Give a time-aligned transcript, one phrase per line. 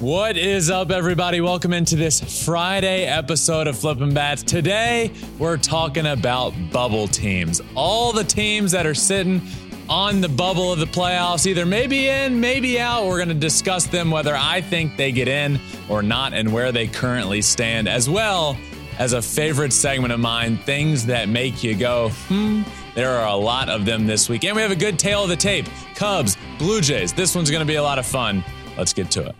[0.00, 1.40] What is up, everybody?
[1.40, 4.42] Welcome into this Friday episode of Flippin' Bats.
[4.42, 7.62] Today, we're talking about bubble teams.
[7.74, 9.40] All the teams that are sitting
[9.88, 13.06] on the bubble of the playoffs, either maybe in, maybe out.
[13.06, 16.72] We're going to discuss them, whether I think they get in or not, and where
[16.72, 18.54] they currently stand, as well
[18.98, 22.64] as a favorite segment of mine things that make you go, hmm.
[22.94, 24.44] There are a lot of them this week.
[24.44, 27.14] And we have a good tale of the tape Cubs, Blue Jays.
[27.14, 28.44] This one's going to be a lot of fun.
[28.76, 29.36] Let's get to it.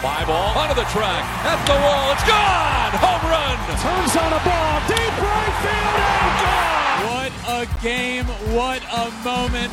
[0.00, 2.90] Fly ball onto the track, at the wall, it's gone!
[3.04, 3.56] Home run!
[3.84, 7.04] Turns on a ball, deep right field, and gone!
[7.04, 8.24] What a game,
[8.56, 9.70] what a moment.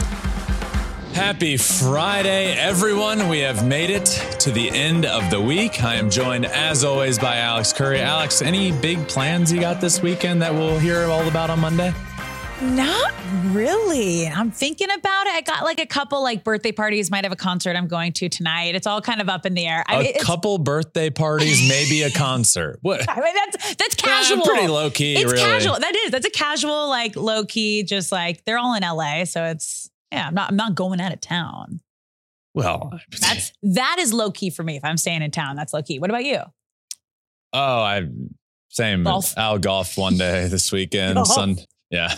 [1.13, 3.29] Happy Friday, everyone.
[3.29, 4.05] We have made it
[4.41, 5.81] to the end of the week.
[5.81, 8.01] I am joined, as always, by Alex Curry.
[8.01, 11.93] Alex, any big plans you got this weekend that we'll hear all about on Monday?
[12.59, 13.13] Not
[13.45, 14.27] really.
[14.27, 15.33] I'm thinking about it.
[15.33, 18.29] I got like a couple like birthday parties, might have a concert I'm going to
[18.29, 18.73] tonight.
[18.73, 19.83] It's all kind of up in the air.
[19.87, 22.79] I mean, a couple birthday parties, maybe a concert.
[22.81, 23.07] What?
[23.07, 24.43] I mean, that's that's casual.
[24.43, 25.15] pretty low key.
[25.17, 25.37] It's really.
[25.37, 25.75] casual.
[25.79, 26.11] That is.
[26.11, 27.83] That's a casual, like low key.
[27.83, 30.27] Just like they're all in LA, so it's yeah.
[30.27, 30.49] I'm not.
[30.49, 31.79] I'm not going out of town.
[32.55, 34.77] Well, that's that is low key for me.
[34.77, 35.99] If I'm staying in town, that's low key.
[35.99, 36.39] What about you?
[37.53, 38.07] Oh, I
[38.69, 39.03] same.
[39.03, 39.37] Golf.
[39.37, 41.15] I'll golf one day this weekend.
[41.17, 41.27] Golf.
[41.27, 41.57] Sun.
[41.91, 42.15] Yeah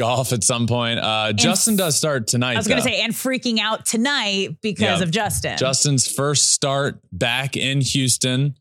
[0.00, 0.98] golf at some point.
[0.98, 2.54] Uh, Justin does start tonight.
[2.54, 5.02] I was going to say, and freaking out tonight because yeah.
[5.02, 5.58] of Justin.
[5.58, 8.56] Justin's first start back in Houston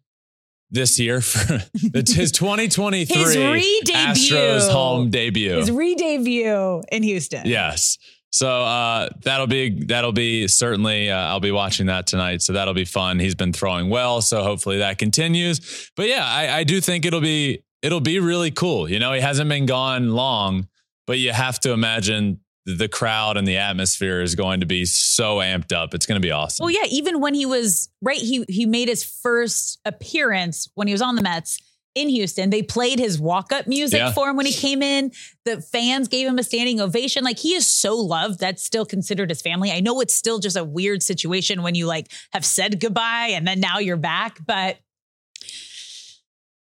[0.69, 3.93] this year for his 2023 his re-debut.
[3.95, 5.55] Astros home debut.
[5.55, 7.43] His re-debut in Houston.
[7.45, 7.97] Yes.
[8.31, 12.41] So uh, that'll be that'll be certainly uh, I'll be watching that tonight.
[12.41, 13.17] So that'll be fun.
[13.17, 15.89] He's been throwing well, so hopefully that continues.
[15.95, 18.89] But yeah, I, I do think it'll be it'll be really cool.
[18.89, 20.67] You know, he hasn't been gone long,
[21.09, 25.37] but you have to imagine the crowd and the atmosphere is going to be so
[25.37, 25.95] amped up.
[25.95, 26.63] It's going to be awesome.
[26.63, 30.93] Well, yeah, even when he was right, he he made his first appearance when he
[30.93, 31.57] was on the Mets
[31.95, 32.51] in Houston.
[32.51, 34.11] They played his walk-up music yeah.
[34.11, 35.11] for him when he came in.
[35.45, 37.23] The fans gave him a standing ovation.
[37.23, 38.39] Like he is so loved.
[38.39, 39.71] That's still considered his family.
[39.71, 43.47] I know it's still just a weird situation when you like have said goodbye and
[43.47, 44.77] then now you're back, but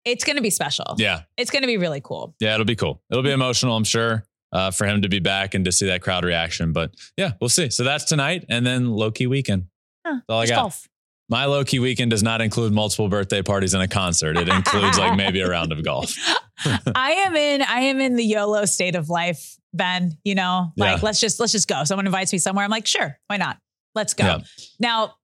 [0.03, 0.95] it's going to be special.
[0.97, 1.21] Yeah.
[1.37, 2.35] It's going to be really cool.
[2.41, 3.01] Yeah, it'll be cool.
[3.09, 6.01] It'll be emotional, I'm sure uh, for him to be back and to see that
[6.01, 6.71] crowd reaction.
[6.71, 7.69] But yeah, we'll see.
[7.69, 9.65] So that's tonight, and then low key weekend.
[10.05, 10.55] Huh, that's all I got.
[10.55, 10.87] Golf.
[11.29, 14.37] My low key weekend does not include multiple birthday parties and a concert.
[14.37, 16.15] It includes like maybe a round of golf.
[16.95, 17.61] I am in.
[17.61, 20.17] I am in the YOLO state of life, Ben.
[20.23, 20.99] You know, like yeah.
[21.01, 21.83] let's just let's just go.
[21.85, 22.63] Someone invites me somewhere.
[22.63, 23.57] I'm like, sure, why not?
[23.95, 24.25] Let's go.
[24.25, 24.37] Yeah.
[24.79, 25.15] Now,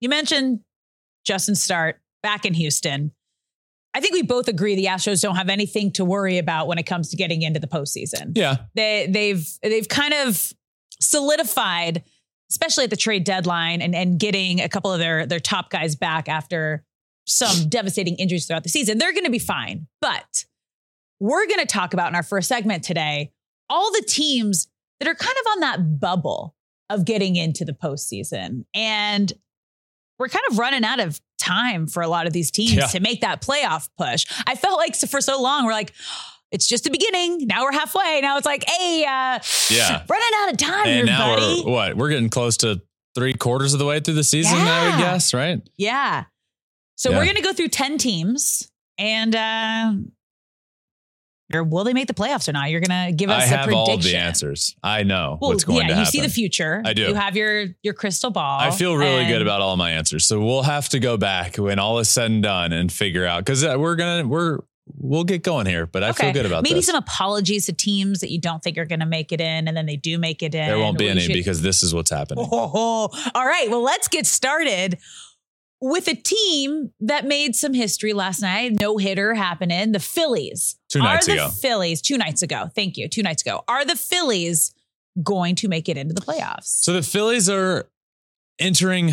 [0.00, 0.60] you mentioned
[1.24, 3.12] Justin Start back in Houston.
[3.94, 6.84] I think we both agree the Astros don't have anything to worry about when it
[6.84, 8.32] comes to getting into the postseason.
[8.34, 10.52] Yeah, they they've they've kind of
[11.00, 12.02] solidified,
[12.50, 15.94] especially at the trade deadline, and and getting a couple of their their top guys
[15.94, 16.84] back after
[17.26, 18.98] some devastating injuries throughout the season.
[18.98, 20.44] They're going to be fine, but
[21.20, 23.30] we're going to talk about in our first segment today
[23.68, 24.68] all the teams
[25.00, 26.54] that are kind of on that bubble
[26.90, 29.32] of getting into the postseason, and
[30.18, 32.86] we're kind of running out of time for a lot of these teams yeah.
[32.86, 34.26] to make that playoff push.
[34.46, 35.92] I felt like for so long, we're like,
[36.50, 37.46] it's just the beginning.
[37.46, 38.20] Now we're halfway.
[38.22, 39.38] Now it's like, hey, uh,
[39.70, 41.62] yeah, running out of time and now buddy.
[41.64, 41.96] We're, what?
[41.96, 42.82] We're getting close to
[43.14, 44.72] three quarters of the way through the season, yeah.
[44.72, 45.60] I would guess, right?
[45.76, 46.24] Yeah.
[46.96, 47.18] So yeah.
[47.18, 49.92] we're going to go through 10 teams and uh,
[51.54, 52.70] or will they make the playoffs or not?
[52.70, 53.90] You're gonna give us I a have prediction.
[53.90, 54.76] all the answers.
[54.82, 56.00] I know well, what's going yeah, to happen.
[56.00, 56.82] You see the future.
[56.84, 57.08] I do.
[57.08, 58.60] You have your your crystal ball.
[58.60, 60.26] I feel really good about all my answers.
[60.26, 63.44] So we'll have to go back when all is said and done and figure out
[63.44, 64.58] because uh, we're gonna we're
[64.98, 65.86] we'll get going here.
[65.86, 66.24] But I okay.
[66.24, 66.86] feel good about maybe this.
[66.86, 69.76] some apologies to teams that you don't think are going to make it in, and
[69.76, 70.66] then they do make it in.
[70.66, 71.32] There won't be any should...
[71.32, 72.48] because this is what's happening.
[72.50, 73.70] Oh, all right.
[73.70, 74.98] Well, let's get started
[75.82, 78.78] with a team that made some history last night.
[78.80, 79.90] No hitter happening.
[79.90, 80.76] The Phillies.
[80.88, 81.48] Two nights are ago.
[81.48, 82.70] The Phillies, two nights ago.
[82.72, 83.08] Thank you.
[83.08, 83.64] Two nights ago.
[83.66, 84.72] Are the Phillies
[85.22, 86.66] going to make it into the playoffs?
[86.66, 87.88] So the Phillies are
[88.60, 89.10] entering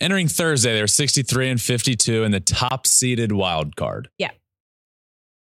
[0.00, 0.74] entering Thursday.
[0.74, 4.10] They're 63 and 52 in the top seeded wild card.
[4.18, 4.32] Yeah.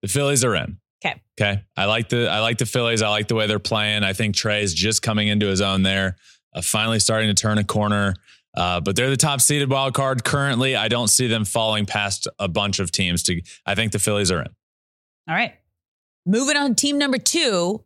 [0.03, 0.79] The Phillies are in.
[1.05, 1.21] Okay.
[1.39, 1.65] Okay.
[1.77, 3.03] I like the I like the Phillies.
[3.03, 4.05] I like the way they're playing.
[4.05, 6.17] I think Trea is just coming into his own there.
[6.55, 8.15] Uh, finally starting to turn a corner.
[8.57, 10.75] Uh, but they're the top seeded wild card currently.
[10.75, 13.23] I don't see them falling past a bunch of teams.
[13.25, 14.49] To I think the Phillies are in.
[15.29, 15.55] All right,
[16.27, 16.75] moving on.
[16.75, 17.85] Team number two,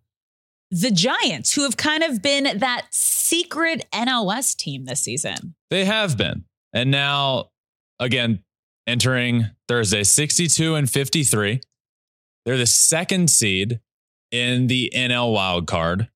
[0.70, 5.54] the Giants, who have kind of been that secret NOS team this season.
[5.70, 7.50] They have been, and now
[7.98, 8.42] again
[8.86, 11.60] entering Thursday, sixty-two and fifty-three.
[12.46, 13.80] They're the second seed
[14.30, 16.08] in the NL wild card.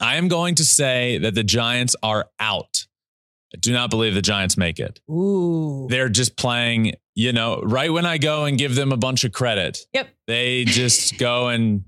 [0.00, 2.86] I am going to say that the Giants are out.
[3.54, 5.00] I do not believe the Giants make it.
[5.10, 5.86] Ooh.
[5.88, 9.32] They're just playing, you know, right when I go and give them a bunch of
[9.32, 10.08] credit, Yep.
[10.26, 11.84] they just go and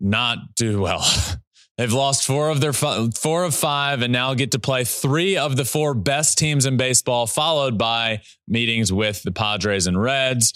[0.00, 1.04] not do well.
[1.78, 5.36] They've lost four of their fi- four of five, and now get to play three
[5.36, 10.54] of the four best teams in baseball, followed by meetings with the Padres and Reds.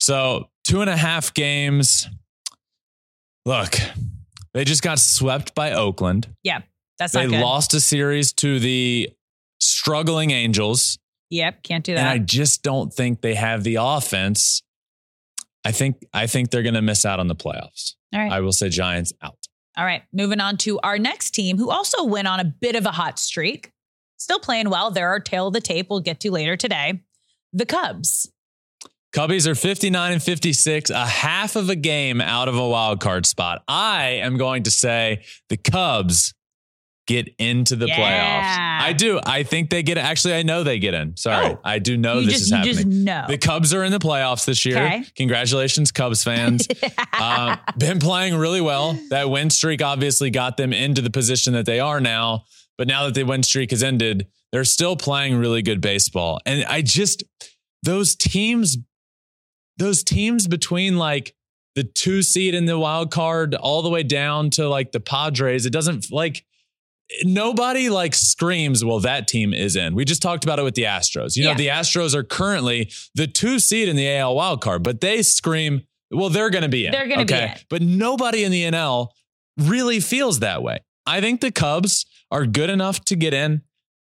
[0.00, 2.08] So two and a half games.
[3.44, 3.74] Look,
[4.54, 6.28] they just got swept by Oakland.
[6.42, 6.60] Yeah,
[6.98, 7.40] that's They not good.
[7.42, 9.10] lost a series to the
[9.62, 10.98] struggling Angels,
[11.30, 11.62] Yep.
[11.62, 12.00] Can't do that.
[12.00, 14.62] and I just don't think they have the offense.
[15.64, 17.94] I think I think they're going to miss out on the playoffs.
[18.12, 18.30] All right.
[18.32, 19.38] I will say Giants out.
[19.78, 20.02] All right.
[20.12, 23.18] Moving on to our next team, who also went on a bit of a hot
[23.18, 23.70] streak.
[24.18, 24.90] Still playing well.
[24.90, 27.00] There are tale of the tape we'll get to later today.
[27.54, 28.30] The Cubs.
[29.14, 33.26] Cubbies are 59 and 56, a half of a game out of a wild card
[33.26, 33.62] spot.
[33.68, 36.32] I am going to say the Cubs
[37.06, 37.96] get into the Yeah.
[37.96, 38.88] playoffs.
[38.88, 39.20] I do.
[39.24, 41.16] I think they get actually I know they get in.
[41.16, 41.46] Sorry.
[41.54, 41.60] Oh.
[41.64, 42.74] I do know you this just is happening.
[42.74, 43.24] just know.
[43.28, 44.76] The Cubs are in the playoffs this year.
[44.76, 45.04] Okay.
[45.16, 46.66] Congratulations, Cubs fans.
[47.12, 48.96] uh, been playing really well.
[49.10, 52.44] That win streak obviously got them into the position that they are now.
[52.78, 56.40] But now that the win streak has ended, they're still playing really good baseball.
[56.46, 57.22] And I just,
[57.82, 58.78] those teams,
[59.76, 61.34] those teams between like
[61.74, 65.66] the two seed in the wild card all the way down to like the Padres,
[65.66, 66.44] it doesn't like,
[67.24, 69.94] nobody like screams, well, that team is in.
[69.94, 71.36] We just talked about it with the Astros.
[71.36, 71.56] You know, Yeah.
[71.56, 76.28] the Astros are currently the two seed in the AL wildcard, but they scream, well,
[76.30, 76.92] they're going to be in.
[76.92, 77.52] They're gonna be in.
[77.68, 79.08] But nobody in the NL
[79.58, 80.78] really feels that way.
[81.06, 83.62] I think the Cubs are good enough to get in.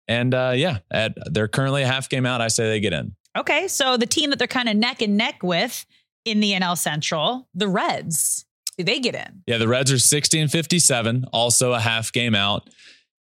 [0.08, 2.42] And uh, yeah, at, they're currently a half game out.
[2.42, 3.16] I say they get in.
[3.38, 3.68] okay.
[3.68, 5.86] So the team that they're kind of neck and neck with
[6.26, 8.45] in the NL Central, the Reds.
[8.78, 9.44] Do they get in?
[9.48, 12.70] Yeah, the Reds are 60 and 57, also a half game out.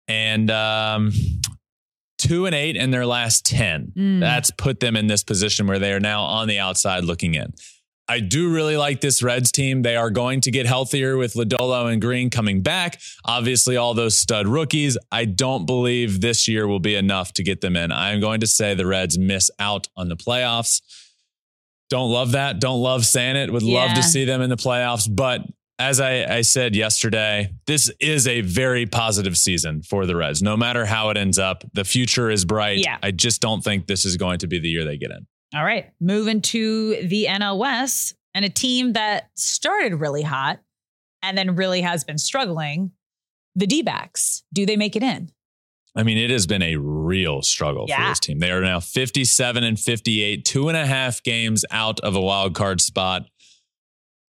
[0.07, 1.11] And um,
[2.17, 3.93] two and eight in their last 10.
[3.95, 4.19] Mm.
[4.19, 7.53] That's put them in this position where they are now on the outside looking in.
[8.09, 9.81] I do really like this Reds team.
[9.81, 13.01] They are going to get healthier with Lodolo and Green coming back.
[13.25, 14.97] Obviously, all those stud rookies.
[15.11, 17.91] I don't believe this year will be enough to get them in.
[17.91, 20.81] I am going to say the Reds miss out on the playoffs.
[21.89, 22.59] Don't love that.
[22.59, 23.51] Don't love saying it.
[23.51, 25.07] Would love to see them in the playoffs.
[25.09, 25.41] But
[25.79, 30.41] as I, I said yesterday, this is a very positive season for the Reds.
[30.41, 32.79] No matter how it ends up, the future is bright.
[32.79, 32.97] Yeah.
[33.03, 35.27] I just don't think this is going to be the year they get in.
[35.55, 35.91] All right.
[36.01, 40.59] Moving to the NL West and a team that started really hot
[41.21, 42.91] and then really has been struggling.
[43.55, 44.43] The D backs.
[44.53, 45.31] Do they make it in?
[45.97, 48.37] I mean, it has been a real struggle for this team.
[48.37, 52.53] They are now 57 and 58, two and a half games out of a wild
[52.53, 53.25] card spot.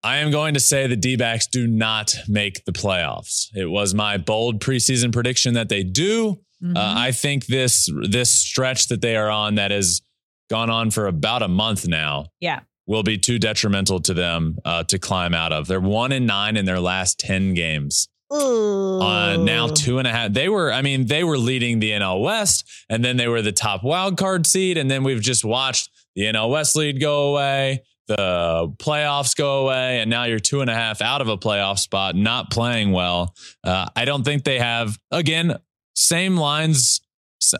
[0.01, 3.47] I am going to say the D backs do not make the playoffs.
[3.53, 6.39] It was my bold preseason prediction that they do.
[6.63, 6.75] Mhm.
[6.75, 10.01] Uh, I think this this stretch that they are on that has
[10.49, 12.61] gone on for about a month now yeah.
[12.87, 15.67] will be too detrimental to them uh, to climb out of.
[15.67, 18.07] They're one and nine in their last 10 games.
[18.31, 20.33] Uh, now two and a half.
[20.33, 23.51] They were, I mean, they were leading the NL West, and then they were the
[23.51, 27.83] top wild card seed, and then we've just watched the NL West lead go away,
[28.07, 31.79] the playoffs go away, and now you're two and a half out of a playoff
[31.79, 33.33] spot, not playing well.
[33.63, 35.57] Uh, I don't think they have again
[35.95, 37.01] same lines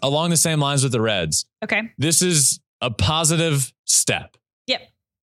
[0.01, 1.45] along the same lines with the Reds.
[1.63, 1.83] Okay.
[1.97, 4.37] This is a positive step.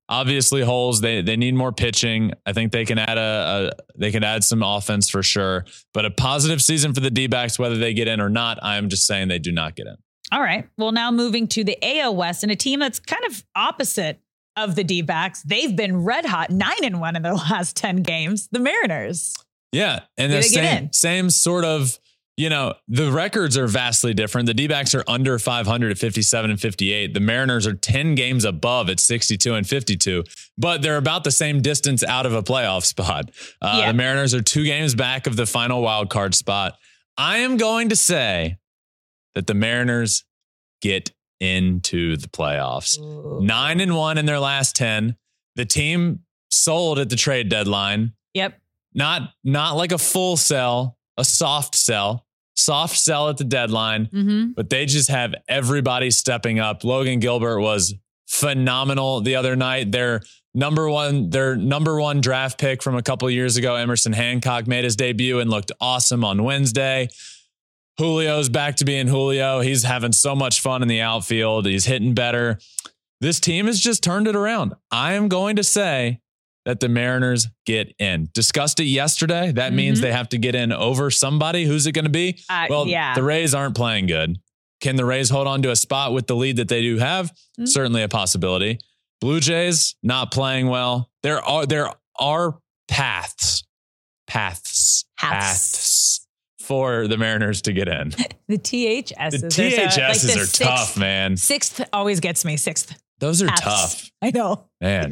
[0.08, 4.12] Obviously holes they they need more pitching i think they can add a, a they
[4.12, 7.92] can add some offense for sure but a positive season for the d-backs whether they
[7.92, 9.96] get in or not i'm just saying they do not get in
[10.32, 10.68] All right.
[10.76, 14.20] Well, now moving to the AL West and a team that's kind of opposite
[14.56, 15.42] of the D backs.
[15.42, 18.48] They've been red hot, nine and one in their last 10 games.
[18.50, 19.34] The Mariners.
[19.72, 21.98] yeah and the same same sort of
[22.36, 24.46] you know the records are vastly different.
[24.46, 28.90] The d-backs are under 500 at 57 and 58 the mariners are 10 games above
[28.90, 30.22] at 62 and 52
[30.58, 33.30] but they're about the same distance out of a playoff spot.
[33.62, 33.92] Uh, Yeah.
[33.92, 36.76] the mariners are two games back of the final wild card spot.
[37.18, 38.58] I am going to say
[39.34, 40.24] that the mariners
[40.82, 42.98] get into the playoffs.
[43.42, 45.16] Nine and one in their last 10
[45.56, 48.12] the team sold at the trade deadline.
[48.34, 48.60] Yep.
[48.94, 52.25] not not like a full sell, a soft sell,
[52.56, 54.52] soft sell at the deadline, Mm-hmm.
[54.56, 56.84] but they just have everybody stepping up.
[56.84, 57.94] Logan Gilbert was
[58.28, 59.92] phenomenal the other night.
[59.92, 60.22] Their
[60.54, 64.84] number one, their number one draft pick from a couple years ago, Emerson Hancock, made
[64.84, 67.08] his debut and looked awesome on Wednesday.
[67.98, 69.60] Julio's back to being Julio.
[69.60, 71.66] He's having so much fun in the outfield.
[71.66, 72.58] He's hitting better.
[73.20, 74.74] This team has just turned it around.
[74.90, 76.20] I am going to say
[76.66, 78.28] that the Mariners get in.
[78.34, 79.52] Discussed it yesterday.
[79.52, 80.02] That means Mhm.
[80.02, 81.64] they have to get in over somebody.
[81.64, 82.38] Who's it going to be?
[82.50, 83.14] Uh, Well, yeah.
[83.14, 84.36] the Rays aren't playing good.
[84.82, 87.32] Can the Rays hold on to a spot with the lead that they do have?
[87.58, 87.66] Mhm.
[87.68, 88.78] Certainly a possibility.
[89.22, 91.08] Blue Jays not playing well.
[91.22, 92.58] There are there are
[92.88, 93.62] paths,
[94.26, 95.30] paths, Paths.
[96.18, 96.26] paths
[96.60, 98.10] for the Mariners to get in.
[98.48, 99.40] the THSs.
[99.40, 101.36] The There's a- like THSs the are sixth- tough, man.
[101.36, 102.56] Sixth always gets me.
[102.56, 102.94] Sixth.
[103.18, 104.68] Those are tough, I know.
[104.80, 105.10] man.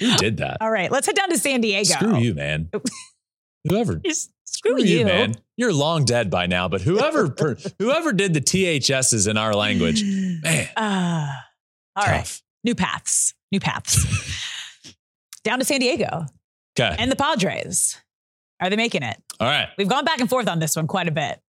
[0.00, 0.58] Who did that?
[0.60, 1.84] All right, let's head down to San Diego.
[1.84, 2.70] Screw you, man.
[3.68, 3.96] Whoever.
[3.96, 5.04] Just screw, you.
[5.04, 5.34] man.
[5.56, 10.02] You're long dead by now, but whoever per, whoever did the THSs in our language,
[10.04, 11.44] man, Ah.
[11.96, 12.42] all right, tough.
[12.64, 13.34] new paths.
[13.52, 14.04] New paths.
[15.44, 16.26] down to San Diego
[16.78, 16.94] Okay.
[16.98, 17.96] and the Padres.
[18.60, 19.16] Are they making it?
[19.38, 19.68] All right.
[19.78, 21.40] We've gone back and forth on this one quite a bit.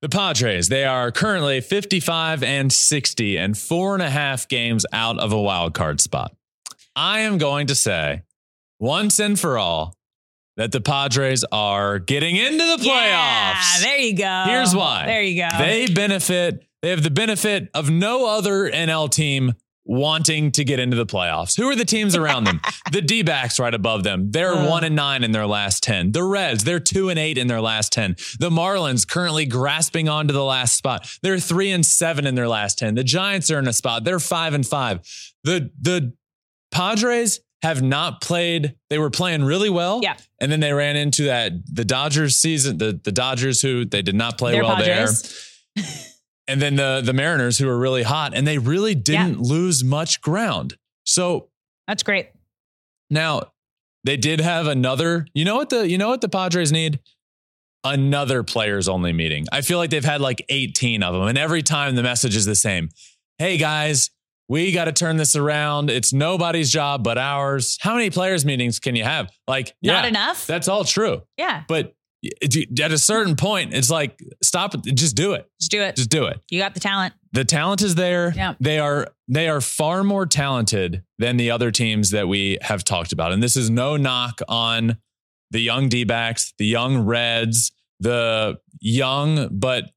[0.00, 5.18] The Padres, they are currently 55 and 60 and four and a half games out
[5.18, 6.36] of a wild card spot.
[6.94, 8.22] I am going to say
[8.78, 9.94] once and for all
[10.56, 12.84] that the Padres are getting into the playoffs.
[12.84, 14.44] Yeah, there you go.
[14.46, 15.06] Here's why.
[15.06, 15.48] There you go.
[15.58, 19.54] They benefit, they have the benefit of no other NL team
[19.88, 21.56] wanting to get into the playoffs.
[21.56, 22.60] Who are the teams around them?
[22.92, 24.30] the D backs right above them.
[24.30, 24.68] They're Uh.
[24.68, 26.12] one and nine in their last 10.
[26.12, 28.14] The Reds, they're two and eight in their last 10.
[28.38, 31.08] The Marlins currently grasping onto the last spot.
[31.22, 32.94] They're three and seven in their last 10.
[32.94, 34.04] The Giants are in a spot.
[34.04, 35.00] They're five and five.
[35.44, 36.12] The, the
[36.70, 38.74] Padres have not played.
[38.90, 40.00] They were playing really well.
[40.02, 40.16] Yeah.
[40.40, 44.14] And then they ran into that the Dodgers season, the, the Dodgers who they did
[44.14, 45.62] not play They're well Padres.
[45.74, 45.84] there.
[46.48, 50.20] And then the the Mariners who were really hot and they really didn't lose much
[50.22, 50.76] ground.
[51.04, 51.48] So
[51.86, 52.30] That's great.
[53.10, 53.52] now
[54.04, 57.00] they did have another, you know what the you know what the Padres need?
[57.84, 59.46] Another players only meeting.
[59.52, 62.44] I feel like they've had like 18 of them and every time the message is
[62.46, 62.88] the same.
[63.38, 64.10] Hey guys,
[64.48, 65.90] we got to turn this around.
[65.90, 67.76] It's nobody's job but ours.
[67.80, 69.30] How many players meetings can you have?
[69.46, 70.46] Like Not yeah, enough.
[70.46, 71.22] That's all true.
[71.36, 74.82] yeah, But at a certain point, it's like stop it.
[74.94, 75.48] Just do it.
[75.60, 75.96] just do it.
[75.96, 76.40] Just do it.
[76.50, 77.14] You got the talent.
[77.32, 78.32] The talent is there.
[78.34, 78.54] Yeah.
[78.58, 83.12] They are they are far more talented than the other teams that we have talked
[83.12, 83.32] about.
[83.32, 84.98] And this is no knock on
[85.50, 89.90] the young D-backs, the young Reds, the young but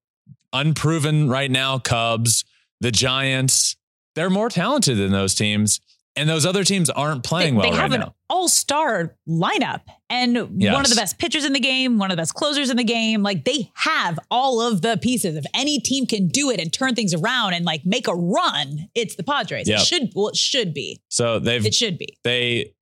[0.53, 2.45] unproven right now Cubs,
[2.81, 3.75] the Giants.
[4.15, 5.79] They're more talented than those teams.
[6.17, 10.35] And those other teams aren't playing they, well they right have an all-star lineup and
[10.61, 12.83] one of the best pitchers in the game, one of the best closers in the
[12.83, 13.23] game.
[13.23, 15.35] Like they have all of the pieces.
[15.37, 18.89] If any team can do it and turn things around and like make a run,
[18.93, 19.67] it's the Padres.
[19.67, 19.79] Yep.
[19.79, 21.01] It should well, it should be.
[21.09, 22.17] So they've It should be.
[22.23, 22.73] they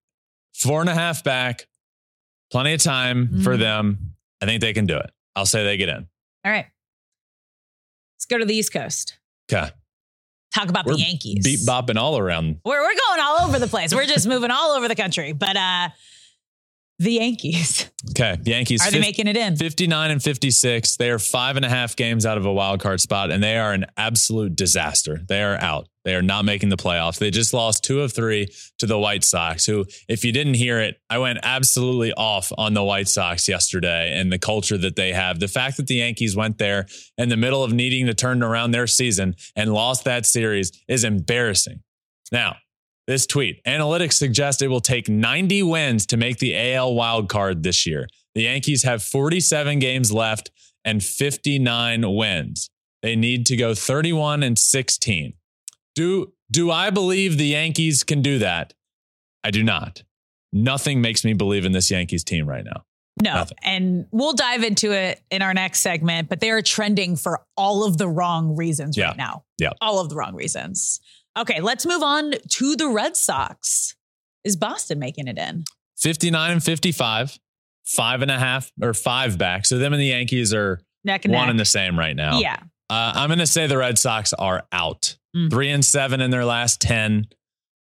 [0.56, 1.68] four and a half back,
[2.52, 3.60] plenty of time for Mhm.
[3.60, 4.16] them.
[4.42, 5.10] I think they can do it.
[5.36, 6.08] I'll say they get in.
[6.46, 6.66] All right.
[8.16, 9.18] Let's go to the East Coast.
[9.52, 9.70] Okay.
[10.54, 11.44] Talk about We're the Yankees.
[11.46, 12.60] Beat bopping all around.
[12.66, 13.94] We're, we're going all over the place.
[13.94, 15.32] We're just moving all over the country.
[15.32, 15.90] But uh
[17.00, 18.38] the Yankees, Okay.
[18.44, 19.56] Yankees are they 50 making it in?
[19.58, 20.96] 59 and 56.
[20.98, 23.58] They are five and a half games out of a wild card spot, and they
[23.58, 25.22] are an absolute disaster.
[25.28, 25.88] They are out.
[26.06, 27.20] They are not making the playoffs.
[27.20, 28.48] They just lost two of three
[28.80, 32.74] to the White Sox, who, if you didn't hear it, I went absolutely off on
[32.74, 35.40] the White Sox yesterday and the culture that they have.
[35.40, 36.88] The fact that the Yankees went there
[37.18, 41.04] in the middle of needing to turn around their season and lost that series is
[41.04, 41.82] embarrassing.
[42.32, 42.56] Now,
[43.10, 47.64] this tweet analytics suggest it will take 90 wins to make the AL wild card
[47.64, 48.08] this year.
[48.36, 50.52] The Yankees have 47 games left
[50.86, 52.70] and 59 wins.
[53.02, 55.34] They need to go 31 and 16.
[55.96, 58.76] Do do I believe the Yankees can do that?
[59.44, 60.04] I do not.
[60.54, 62.86] Nothing makes me believe in this Yankees team right now.
[63.22, 63.34] No.
[63.34, 63.58] Nothing.
[63.64, 67.84] And we'll dive into it in our next segment, but they are trending for all
[67.84, 69.08] of the wrong reasons Yeah.
[69.08, 69.44] right now.
[69.58, 69.72] Yeah.
[69.82, 71.00] All of the wrong reasons.
[71.40, 73.96] Okay, let's move on to the Red Sox.
[74.44, 75.64] Is Boston making it in?
[75.98, 77.40] 59 and 55,
[77.86, 79.66] five and a half or five back.
[79.66, 81.52] So them and the Yankees are Neck and one neck.
[81.52, 82.40] and the same right now.
[82.40, 82.58] Yeah.
[82.90, 85.18] Uh, I'm going to say the Red Sox are out.
[85.36, 85.50] Mm.
[85.50, 87.28] Three and seven in their last 10.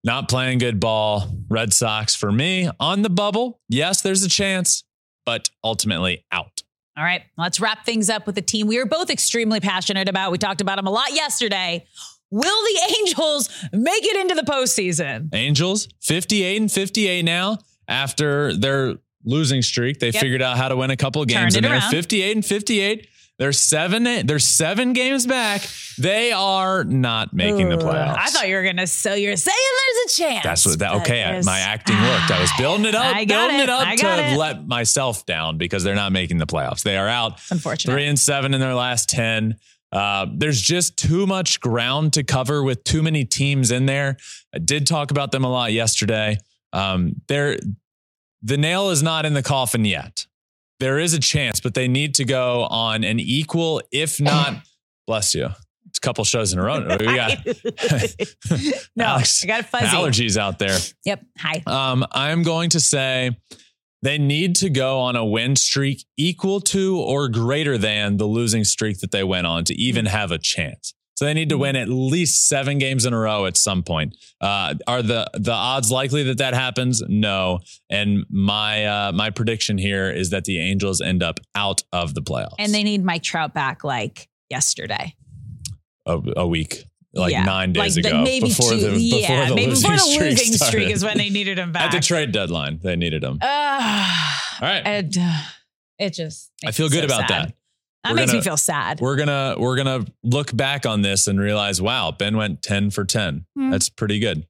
[0.05, 1.29] Not playing good ball.
[1.49, 3.61] Red Sox for me on the bubble.
[3.69, 4.85] Yes, there's a chance,
[5.25, 6.63] but ultimately out.
[6.97, 10.31] All right, let's wrap things up with a team we are both extremely passionate about.
[10.31, 11.87] We talked about them a lot yesterday.
[12.33, 15.29] Will the Angels make it into the postseason?
[15.35, 20.01] Angels 58 and 58 now after their losing streak.
[20.01, 20.21] They Yep.
[20.21, 21.91] figured out how to win a couple of games and they're around.
[21.91, 23.07] 58 and 58.
[23.39, 24.27] They're seven.
[24.27, 25.63] They're seven games back.
[25.99, 28.17] They are not making the playoffs.
[28.19, 30.45] I thought you were gonna so you're saying there's a chance.
[30.45, 31.25] That's what that okay.
[31.25, 32.31] I- my acting worked.
[32.31, 33.69] I was building it up, building it, it.
[33.69, 34.37] up to it.
[34.37, 36.83] let myself down because they're not making the playoffs.
[36.83, 37.33] They are out.
[37.39, 37.93] It's unfortunate.
[37.93, 39.57] Three and seven in their last 10.
[39.93, 44.17] Uh, there's just too much ground to cover with too many teams in there.
[44.55, 46.39] I did talk about them a lot yesterday.
[46.73, 47.59] um, there,
[48.43, 50.27] the nail is not in the coffin yet.
[50.81, 54.55] There is a chance, but they need to go on an equal, if not,
[55.07, 55.49] bless you.
[55.89, 56.81] It's a couple shows in a row.
[56.99, 57.39] We got
[58.97, 59.87] no, Alex, I got a fuzzy.
[59.87, 60.79] allergies out there.
[61.05, 61.23] Yep.
[61.39, 61.63] Hi.
[61.67, 63.37] Um, I'm going to say
[64.03, 68.65] they need to go on a win streak equal to or greater than the losing
[68.65, 70.93] streak that they went on to even have a chance.
[71.15, 74.17] So they need to win at least seven games in a row at some point.
[74.41, 77.03] Uh, are the the odds likely that that happens?
[77.07, 77.61] No.
[77.91, 82.23] And my uh, my prediction here is that the Angels end up out of the
[82.23, 82.57] playoffs.
[82.59, 85.15] And they need Mike Trout back like yesterday.
[86.07, 87.45] a, a week, like Yeah.
[87.45, 89.97] nine days Like the- ago, maybe before two, the before yeah, the maybe losing, before
[89.97, 90.91] the streak, losing streak started.
[90.91, 91.83] is when they needed him back.
[91.87, 92.79] at the trade deadline.
[92.83, 93.39] They needed him.
[93.41, 93.47] Uh,
[94.61, 94.87] All right.
[94.87, 95.39] it, uh,
[95.99, 97.49] it just I feel good so about sad.
[97.49, 97.55] that.
[98.05, 99.01] That We're makes me gonna- feel sad.
[99.01, 103.05] We're gonna we're gonna look back on this and realize, wow, Ben went ten for
[103.05, 103.47] ten.
[103.55, 103.71] Hmm.
[103.71, 104.47] That's pretty good.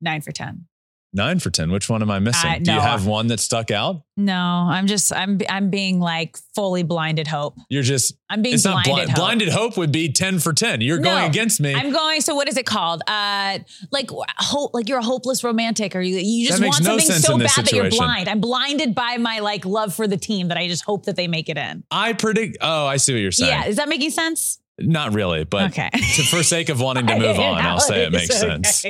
[0.00, 0.66] Nine for ten.
[1.12, 1.72] Nine for ten.
[1.72, 2.48] Which one am I missing?
[2.50, 4.02] Uh, Do you have one that stuck out?
[4.16, 7.56] No, I'm just I'm I'm being like fully blinded hope.
[7.68, 9.16] You're just I'm being it's not blinded hope.
[9.16, 10.80] blinded hope would be ten for ten.
[10.80, 11.74] You're No, going against me.
[11.74, 12.20] I'm going.
[12.20, 13.02] So what is it called?
[13.08, 13.58] Uh,
[13.90, 14.72] like hope.
[14.72, 17.72] Like you're a hopeless romantic, or you you just want no something so bad that
[17.72, 18.28] you're blind.
[18.28, 21.26] I'm blinded by my like love for the team that I just hope that they
[21.26, 21.82] make it in.
[21.90, 22.58] I predict.
[22.60, 23.50] Oh, I see what you're saying.
[23.50, 24.60] Yeah, is that making sense?
[24.80, 25.90] Not really, but Okay.
[25.90, 28.84] to, for sake of wanting to move on, I'll say it makes sense.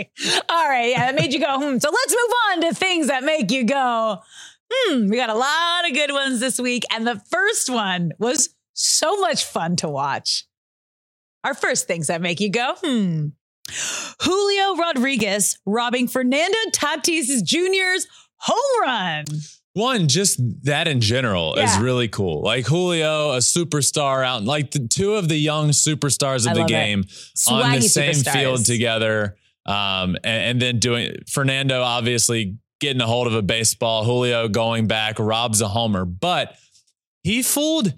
[0.49, 1.47] All right, yeah, that made you go.
[1.61, 1.79] Hmm.
[1.79, 4.19] So let's move on to things that make you go.
[4.73, 5.09] Hmm.
[5.09, 9.17] We got a lot of good ones this week, and the first one was so
[9.21, 10.45] much fun to watch.
[11.45, 12.75] Our first things that make you go.
[12.85, 13.27] Hmm.
[14.23, 18.07] Julio Rodriguez robbing Fernando Tatis Jr.'s
[18.37, 19.25] home run.
[19.75, 22.43] One, just that in general is really cool.
[22.43, 26.65] Like Julio, a superstar out, like the two of the young superstars I of the
[26.65, 27.05] game
[27.49, 28.33] on the same superstars.
[28.33, 29.37] field together.
[29.67, 34.89] Um, and, and then doing Fernando obviously getting a hold of a baseball, Julio going
[34.89, 36.57] back, robs a homer, but
[37.23, 37.93] he fooled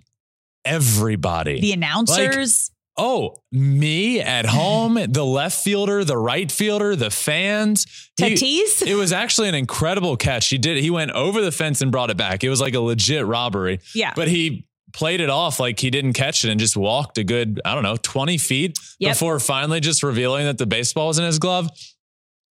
[0.65, 1.61] everybody.
[1.61, 2.71] The announcers.
[2.97, 8.11] Oh, me at home, the left fielder, the right fielder, the fans.
[8.17, 8.87] He- Tatis.
[8.87, 10.49] it was actually an incredible catch.
[10.49, 10.79] He did.
[10.79, 12.45] He went over the fence and brought it back.
[12.45, 13.81] It was like a legit robbery.
[13.95, 14.13] Yeah.
[14.15, 17.61] But he played it off like he didn't catch it and just walked a good,
[17.65, 19.13] I don't know, 20 feet Yep.
[19.13, 21.71] before finally just revealing that the baseball was in his glove.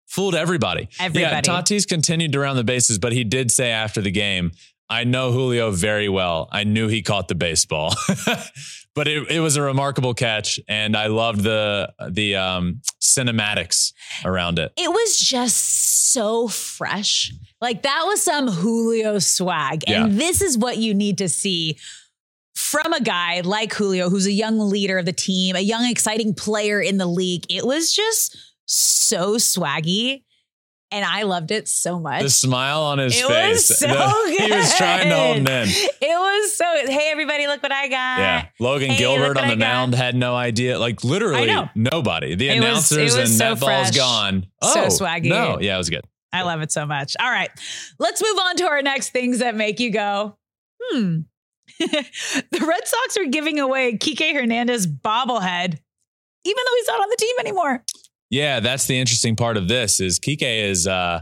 [0.07, 0.87] Fooled everybody.
[0.99, 1.21] everybody.
[1.35, 4.51] Yeah, Tatis continued to round the bases, but he did say after the game,
[4.89, 6.47] I know Julio very well.
[6.51, 7.93] I knew he caught the baseball.
[8.99, 13.93] but it, it was a remarkable catch, and I loved the the um, cinematics
[14.25, 14.73] around it.
[14.75, 17.31] it was just so fresh.
[17.61, 19.85] Like that was some Julio swag.
[19.87, 21.77] And this is what you need to see
[22.55, 26.33] from a guy like Julio, who's a young leader of the team, a young, exciting
[26.33, 27.45] player in the league.
[27.47, 30.23] It was just so swaggy.
[30.91, 32.23] And I loved it so much.
[32.23, 33.69] The smile on his it face.
[33.69, 34.41] was so the- good.
[34.41, 35.67] He was trying to hold it in.
[36.01, 38.19] It was so, hey, everybody, look what I got.
[38.19, 38.45] Yeah.
[38.59, 40.79] Logan Hey, Gilbert on the mound had no idea.
[40.79, 42.33] Like literally nobody.
[42.35, 43.95] The It was- announcers was and so that ball's fresh.
[43.97, 44.47] gone.
[44.63, 45.29] So Oh, swaggy.
[45.29, 46.05] No, yeah, it was good.
[46.33, 47.15] I love it so much.
[47.19, 47.49] All right.
[47.99, 50.37] Let's move on to our next things that make you go,
[50.81, 51.19] hmm.
[51.79, 55.77] the Red Sox are giving away Kike Hernandez bobblehead,
[56.45, 57.83] even though he's not on the team anymore.
[58.29, 61.21] Yeah, that's the interesting part of this is Kike is uh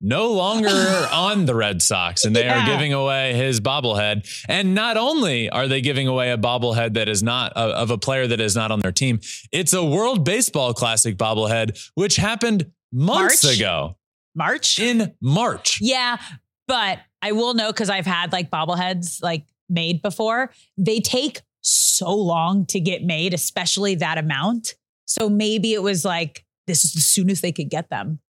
[0.00, 0.68] no longer
[1.12, 2.62] on the Red Sox and they Yeah.
[2.62, 4.28] are giving away his bobblehead.
[4.48, 7.96] And not only are they giving away a bobblehead that is not uh, of a
[7.98, 9.20] player that is not on their team,
[9.52, 13.56] it's a World Baseball Classic bobblehead which happened months March?
[13.56, 13.96] ago
[14.34, 14.78] March?
[14.78, 15.78] in March.
[15.80, 16.18] Yeah.
[16.68, 20.52] But I will know because I've had like bobbleheads like made before.
[20.76, 24.74] They take so long to get made, especially that amount.
[25.06, 28.20] So maybe it was like, this is as soon as they could get them.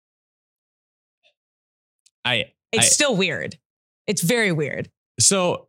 [2.24, 3.58] I It's I- still weird.
[4.06, 4.90] It's very weird.
[5.18, 5.68] So,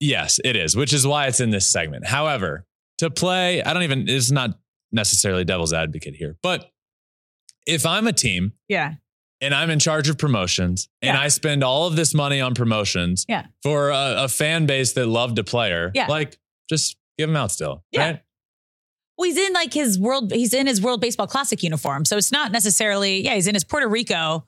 [0.00, 2.06] yes, it is, which is why it's in this segment.
[2.06, 2.66] However,
[2.98, 4.58] to play, I don't even, it's not
[4.92, 6.70] necessarily devil's advocate here, but
[7.66, 8.94] if I'm a team Yeah.
[9.40, 11.20] and I'm in charge of promotions and Yeah.
[11.22, 13.46] I spend all of this money on promotions Yeah.
[13.62, 16.06] for a, a fan base that loved a player, Yeah.
[16.06, 17.84] like just give them out still.
[17.90, 18.00] Yeah.
[18.04, 18.22] Right?
[19.18, 20.30] Well, he's in like his world.
[20.32, 23.24] He's in his World Baseball Classic uniform, so it's not necessarily.
[23.24, 24.44] Yeah, he's in his Puerto Rico,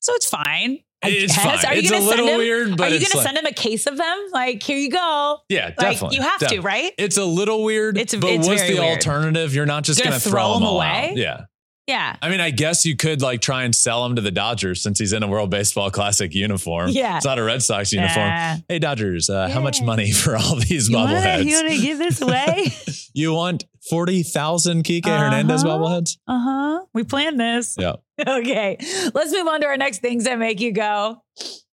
[0.00, 0.78] so it's fine.
[1.04, 1.44] I It's guess.
[1.62, 1.70] fine.
[1.70, 3.36] Are you It's gonna a little send him, weird, but are you going to send
[3.36, 4.26] him a case of them?
[4.32, 5.38] Like, here you go.
[5.50, 6.16] Yeah, Like, definitely.
[6.16, 6.92] you have to, right?
[6.96, 8.82] It's a little weird, It's- but it's what's the weird.
[8.96, 9.54] alternative?
[9.54, 11.10] You're not just going to throw, throw them away?
[11.10, 11.16] out.
[11.18, 11.40] Yeah.
[11.86, 12.16] Yeah.
[12.20, 14.98] I mean, I guess you could like try and sell him to the Dodgers since
[14.98, 16.90] he's in a World Baseball Classic uniform.
[16.90, 17.16] Yeah.
[17.16, 18.26] It's not a Red Sox uniform.
[18.26, 18.56] Yeah.
[18.68, 21.44] Hey, Dodgers, uh, how much money for all these You bobbleheads?
[21.44, 22.72] you want to give this away?
[23.18, 25.78] You want 40,000 Kike Hernandez Uh-huh.
[25.78, 26.18] bobbleheads?
[26.28, 26.84] uh huh.
[26.92, 27.76] We planned this.
[27.78, 27.92] Yeah.
[28.26, 28.76] Okay,
[29.14, 31.22] let's move on to our next things that make you go.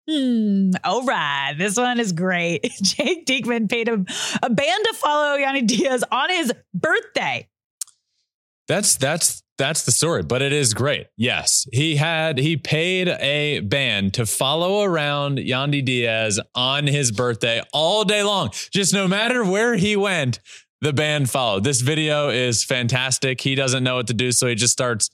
[0.09, 0.71] Hmm.
[0.83, 2.63] All right, this one is great.
[2.81, 3.93] Jake Diekman paid a,
[4.43, 7.47] a band to follow Yandy Diaz on his birthday.
[8.67, 11.05] That's that's that's the story, but it is great.
[11.17, 17.61] Yes, he had he paid a band to follow around Yandy Diaz on his birthday
[17.71, 18.49] all day long.
[18.71, 20.39] Just no matter where he went,
[20.81, 21.63] the band followed.
[21.63, 23.41] This video is fantastic.
[23.41, 25.11] He doesn't know what to do, so he just starts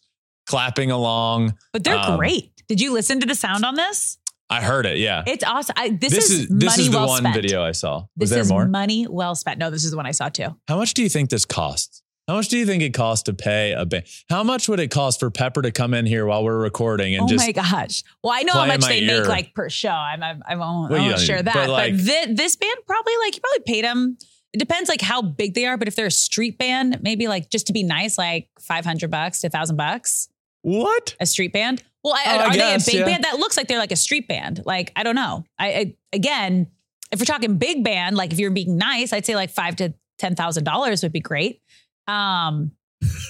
[0.47, 1.55] clapping along.
[1.73, 2.51] But they're Um, great.
[2.69, 4.17] Did you listen to the sound on this?
[4.47, 4.99] I heard it.
[4.99, 5.73] Yeah, It's awesome.
[5.75, 7.35] I, this, this is, is this money is the well one spent.
[7.35, 8.01] video I saw.
[8.01, 8.67] Was This there is more?
[8.67, 9.57] money well spent.
[9.57, 10.55] No, this is the one I saw too.
[10.67, 12.03] How much do you think this costs?
[12.27, 14.05] How much do you think it costs to pay a band?
[14.29, 17.25] How much would it cost for Pepper to come in here while we're recording and
[17.25, 18.03] oh just Oh my gosh.
[18.23, 19.19] Well, I know how much they ear.
[19.21, 19.89] make like per show.
[19.89, 21.53] I'm, I'm, I won't, Well, I won't share that.
[21.53, 24.17] but, But, like- thi- this band probably like, you probably paid them.
[24.53, 25.77] It depends like how big they are.
[25.77, 29.41] But if they're a street band, maybe like just to be nice, like 500 bucks
[29.41, 30.27] to 1000 bucks,
[30.63, 31.15] what?
[31.19, 31.83] a street band.
[32.03, 33.05] Well, I, Oh, I are guess, they a big yeah.
[33.13, 33.23] band?
[33.23, 34.61] That looks like they're like a street band.
[34.65, 35.43] Like, I don't know.
[35.59, 36.67] I, I again,
[37.11, 39.93] if we're talking big band, like if you're being nice, I'd say like five to
[40.17, 41.61] ten thousand dollars would be great.
[42.07, 42.71] Um,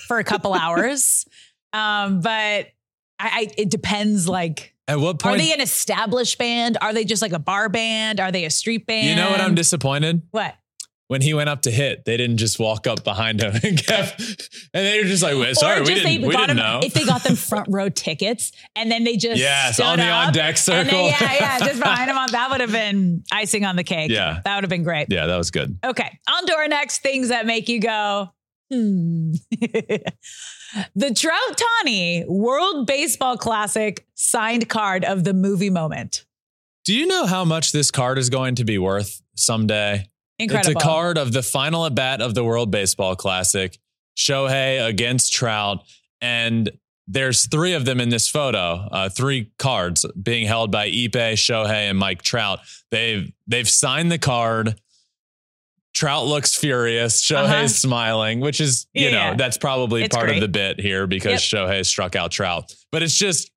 [0.07, 1.25] for a couple hours.
[1.73, 2.67] Um, but I,
[3.19, 6.77] I it depends like At what point are they an established band?
[6.81, 8.19] Are they just like a bar band?
[8.19, 9.07] Are they a street band?
[9.07, 9.41] you know what?
[9.41, 10.55] I'm disappointed what?
[11.07, 12.03] when he went up to hit.
[12.05, 14.19] They didn't just walk up behind him and kept,
[14.73, 16.93] and they were just like, "Wait, "Sorry, or we didn't, we didn't them, know." if
[16.93, 20.31] they got them front row tickets and then they just Yes, stood on the on
[20.33, 20.91] deck and circle.
[20.91, 24.11] then, yeah, yeah, just behind them on that would have been icing on the cake.
[24.11, 24.39] Yeah.
[24.45, 25.07] that would have been great.
[25.09, 25.77] yeah, that was good.
[25.83, 28.31] Okay, on to our next things that make you go,
[28.71, 29.33] hmm.
[30.95, 36.25] the Trout Ohtani World Baseball Classic signed card of the movie moment.
[36.85, 40.09] Do you know how much this card is going to be worth someday?
[40.37, 40.71] Incredible.
[40.71, 43.77] It's a card of the final at bat of the World Baseball Classic,
[44.17, 45.79] Shohei against Trout.
[46.21, 46.71] And
[47.07, 51.89] there's three of them in this photo, uh, three cards being held by Ipe, Shohei,
[51.89, 52.59] and Mike Trout.
[52.91, 54.79] They've they've signed the card.
[55.95, 57.23] Trout looks furious.
[57.23, 57.67] Shohei's Uh-huh.
[57.69, 59.35] smiling, which is, you Yeah, know, yeah.
[59.35, 60.37] that's probably It's part great.
[60.37, 62.75] of the bit here because Shohei struck out Trout.
[62.91, 63.49] But it's just,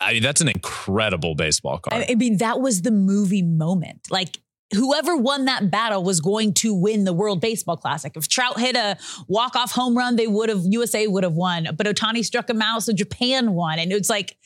[0.00, 2.04] I mean, that's an incredible baseball card.
[2.08, 4.08] I, mean, that was the movie moment.
[4.10, 4.38] Like
[4.74, 8.12] whoever won that battle was going to win the World Baseball Classic.
[8.16, 8.96] If Trout hit a
[9.28, 11.68] walk-off home run, they would have USA would have won.
[11.76, 13.78] But Ohtani struck him out, so Japan won.
[13.78, 14.36] And it's like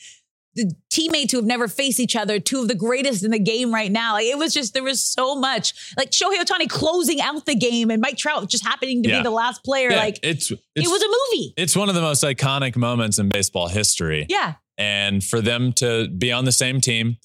[0.89, 3.91] teammates who have never faced each other, two of the greatest in the game right
[3.91, 4.13] now.
[4.13, 5.73] Like it was just there was so much.
[5.97, 9.19] Like Shohei Ohtani closing out the game and Mike Trout just happening to Yeah.
[9.19, 9.89] be the last player.
[9.91, 11.53] Yeah, like it's, it's it was a movie.
[11.57, 14.25] it's one of the most iconic moments in baseball history.
[14.29, 14.55] Yeah.
[14.77, 17.17] And for them to be on the same team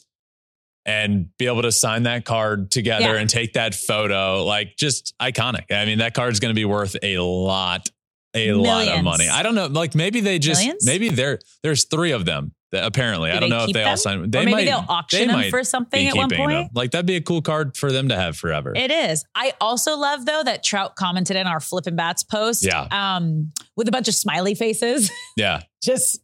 [0.87, 3.21] and be able to sign that card together Yeah.
[3.21, 5.71] and take that photo, like just iconic.
[5.71, 7.89] I mean, that card's going to be worth a lot,
[8.35, 9.29] a lot of money.
[9.29, 9.67] I don't know.
[9.67, 10.87] Like maybe they just, Millions?
[10.87, 12.55] maybe there, there's three of them.
[12.73, 13.89] Apparently, Do I don't know if they them?
[13.89, 14.21] all sign.
[14.21, 16.51] or They maybe might, they'll auction they them for something at one point.
[16.51, 16.69] them.
[16.73, 18.73] Like that'd be a cool card for them to have forever.
[18.77, 19.25] It is.
[19.35, 22.65] I also love though that Trout commented in our Flippin' Bats post.
[22.65, 22.87] Yeah.
[22.91, 25.11] Um, with a bunch of smiley faces.
[25.37, 25.63] yeah.
[25.83, 26.21] Just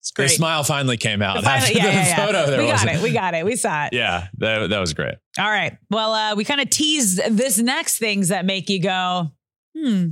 [0.00, 1.36] it's Their smile finally came out.
[1.36, 2.26] The final- After yeah, the yeah, yeah.
[2.26, 3.02] photo there we got it.
[3.02, 3.44] We got it.
[3.44, 3.92] We saw it.
[3.92, 5.16] Yeah, that, that was great.
[5.38, 5.76] All right.
[5.90, 9.32] Well, uh, we kind of teased this next things that make you go,
[9.76, 10.06] hmm.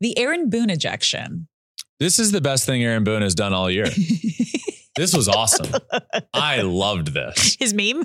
[0.00, 1.47] The Aaron Boone ejection.
[2.00, 3.86] This is the best thing Aaron Boone has done all year.
[4.96, 5.72] this was awesome.
[6.32, 7.56] I loved this.
[7.58, 8.04] His meme.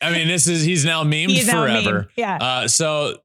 [0.00, 1.92] I mean, this is he's now memed He's now forever.
[2.00, 2.08] meme.
[2.16, 2.36] Yeah.
[2.40, 3.18] Uh, so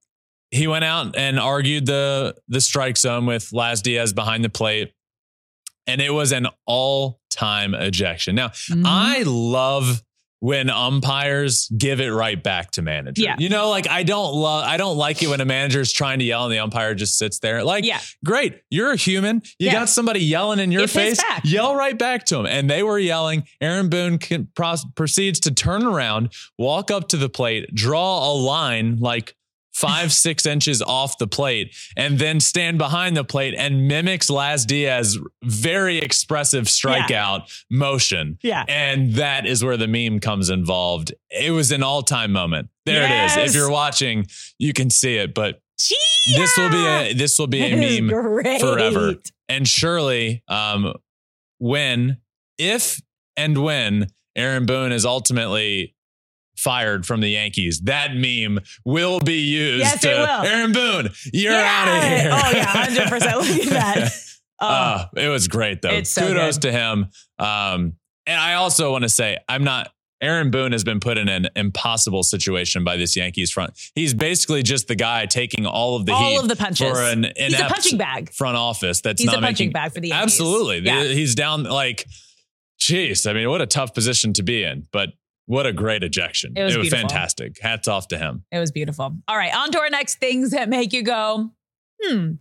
[0.52, 4.94] he went out and argued the the strike zone with Laz Diaz behind the plate,
[5.88, 8.36] and it was an all time ejection.
[8.36, 8.84] Now Mhm.
[8.86, 10.04] I love
[10.40, 13.22] when umpires give it right back to manager.
[13.22, 13.36] Yeah.
[13.40, 16.20] You know, like I don't love I don't like it when a manager is trying
[16.20, 17.64] to yell and the umpire just sits there.
[17.64, 18.00] Like, Yeah.
[18.24, 18.62] great.
[18.70, 19.42] You're a human.
[19.60, 19.74] You Yeah.
[19.74, 21.18] got somebody yelling in your his face.
[21.22, 21.42] back.
[21.46, 22.46] Yell right back to him.
[22.46, 23.46] And they were yelling.
[23.62, 28.34] Aaron Boone can, pros- proceeds to turn around, walk up to the plate, draw a
[28.34, 29.36] line like
[29.76, 34.66] five, six inches off the plate, and then stand behind the plate and mimics Laz
[34.66, 38.38] Diaz very expressive strikeout motion.
[38.42, 38.64] Yeah.
[38.70, 41.14] And that is where the meme comes involved.
[41.30, 42.70] It was an all time moment.
[42.86, 43.50] There it is.
[43.50, 45.34] If you're watching, you can see it.
[45.34, 45.60] But
[46.36, 48.62] this will be a this will be a meme great.
[48.62, 49.16] forever.
[49.50, 50.94] And surely, um,
[51.60, 52.18] when,
[52.58, 53.02] if,
[53.36, 55.95] and when Aaron Boone is ultimately
[56.66, 59.80] fired from the Yankees, that meme will be used.
[59.82, 60.46] Yes, to, it will.
[60.52, 61.86] Aaron Boone, you're Yeah.
[61.88, 62.32] out of here.
[62.34, 63.38] Oh yeah, hundred percent.
[63.38, 64.12] Look at that.
[64.60, 65.90] Oh, Uh, it was great though.
[65.90, 67.08] It's so Kudos to him.
[67.40, 67.94] Um,
[68.26, 71.50] and I also want to say, I'm not Aaron Boone has been put in an
[71.58, 73.74] impossible situation by this Yankees front.
[73.96, 76.90] He's basically just the guy taking all of the All heat of the punches.
[76.90, 78.32] for an He's a punching bag.
[78.34, 80.24] front office that's He's not a punching making bag for the Yankees.
[80.40, 80.80] absolutely.
[80.80, 81.04] Yeah.
[81.04, 82.08] He's down like,
[82.80, 83.30] jeez.
[83.30, 85.10] I mean, what a tough position to be in, but
[85.46, 86.54] what a great ejection.
[86.56, 87.00] It was beautiful.
[87.00, 87.60] fantastic.
[87.62, 88.44] Hats off to him.
[88.52, 89.16] It was beautiful.
[89.28, 91.52] All right, on to our next things that make you go,
[92.02, 92.32] hmm.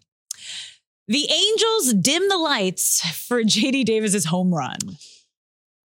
[1.07, 4.79] The Angels dim the lights for JD Davis's home run.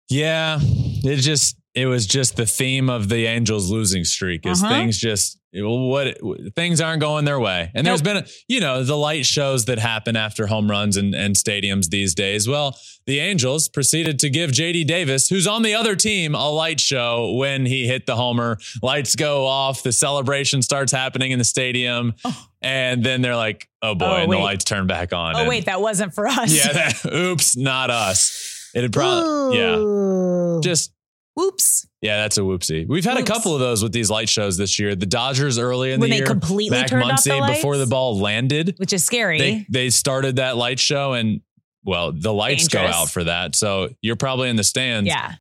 [0.09, 4.73] Yeah, it just it was just the theme of the Angels losing streak is Uh-huh.
[4.73, 6.17] things just what
[6.55, 7.71] things aren't going their way.
[7.73, 11.35] And there's been you know the light shows that happen after home runs and, and
[11.35, 12.47] stadiums these days.
[12.47, 16.79] Well, the Angels proceeded to give JD Davis, who's on the other team, a light
[16.79, 18.57] show when he hit the homer.
[18.81, 22.47] Lights go off, the celebration starts happening in the stadium, oh.
[22.61, 25.35] and then they're like, "Oh boy!" Oh, and the lights turn back on.
[25.35, 26.53] Oh, and- wait, that wasn't for us.
[26.53, 26.73] yeah.
[26.73, 28.71] That, oops, not us.
[28.73, 30.59] It had probably yeah.
[30.61, 30.93] Just
[31.35, 31.87] Whoops.
[32.03, 32.85] Yeah, that's a whoopsie.
[32.85, 33.29] We've had Whoops.
[33.29, 34.93] a couple of those with these light shows this year.
[34.93, 37.87] The Dodgers early in When the they year, completely Mac turned off the before the
[37.87, 39.39] ball landed, Which is scary.
[39.39, 41.39] they they started that light show and
[41.85, 43.55] well, the lights go out for that.
[43.55, 45.35] So you're probably in the stands yeah.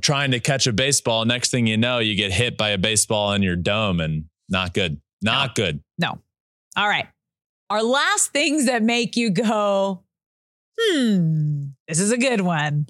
[0.00, 1.26] trying to catch a baseball.
[1.26, 4.72] Next thing you know, you get hit by a baseball in your dome and not
[4.72, 5.00] good.
[5.22, 5.82] Not good.
[5.98, 6.18] No.
[6.76, 7.08] All right.
[7.68, 10.02] Our last things that make you go,
[10.80, 12.86] hmm, this is a good one.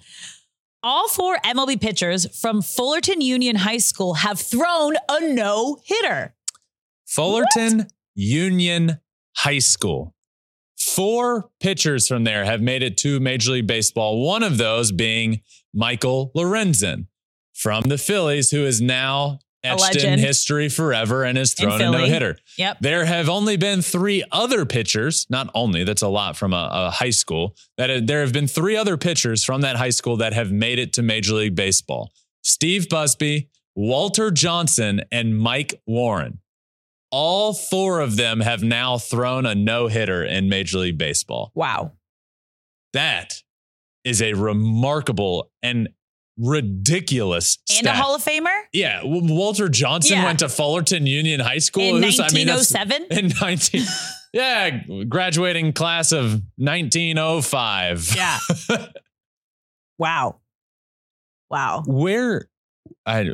[0.83, 6.35] All four MLB pitchers from Fullerton Union High School have thrown a no hitter.
[7.07, 8.99] Fullerton Union
[9.37, 10.15] High School.
[10.79, 14.25] Four pitchers from there have made it to Major League Baseball.
[14.25, 15.43] One of those being
[15.75, 17.09] Michael Lorenzen
[17.53, 21.91] from the Phillies, who is now etched in history forever and has In thrown a
[21.91, 22.37] no hitter.
[22.57, 22.79] Yep.
[22.81, 26.91] There have only been three other pitchers, not only, that's a lot from a, a
[26.91, 30.51] high school, that there have been three other pitchers from that high school that have
[30.51, 32.11] made it to Major League Baseball
[32.43, 36.41] Steve Busby, Walter Johnson, and Mike Warren.
[37.13, 41.51] All four of them have now thrown a no hitter in Major League Baseball.
[41.55, 41.93] Wow.
[42.93, 43.43] That
[44.05, 45.89] is a remarkable and
[46.41, 47.93] ridiculous And a.
[47.93, 50.25] Hall of Famer Yeah, Walter Johnson Yeah.
[50.25, 51.97] went to Fullerton Union High School.
[51.97, 53.07] in This- I mean, 1907.
[53.11, 53.85] in 19
[54.33, 58.39] yeah graduating class of 1905 yeah.
[59.99, 60.37] wow.
[61.51, 61.83] Wow.
[61.87, 62.49] where
[63.05, 63.25] i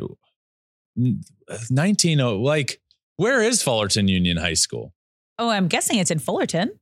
[1.69, 2.81] 19 like
[3.17, 4.93] where is fullerton union high school
[5.39, 6.79] Oh, I'm guessing it's in Fullerton.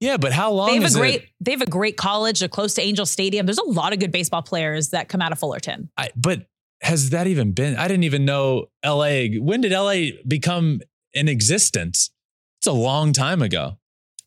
[0.00, 2.40] Yeah but how long They have is a great it they have a great college.
[2.40, 3.46] They're close to Angel Stadium.
[3.46, 5.90] There's a lot of good baseball players that come out of Fullerton.
[5.96, 6.46] I, but
[6.82, 9.94] has that even been i didn't even know la when did la
[10.26, 10.80] become
[11.12, 12.10] in existence
[12.58, 13.76] it's a long time ago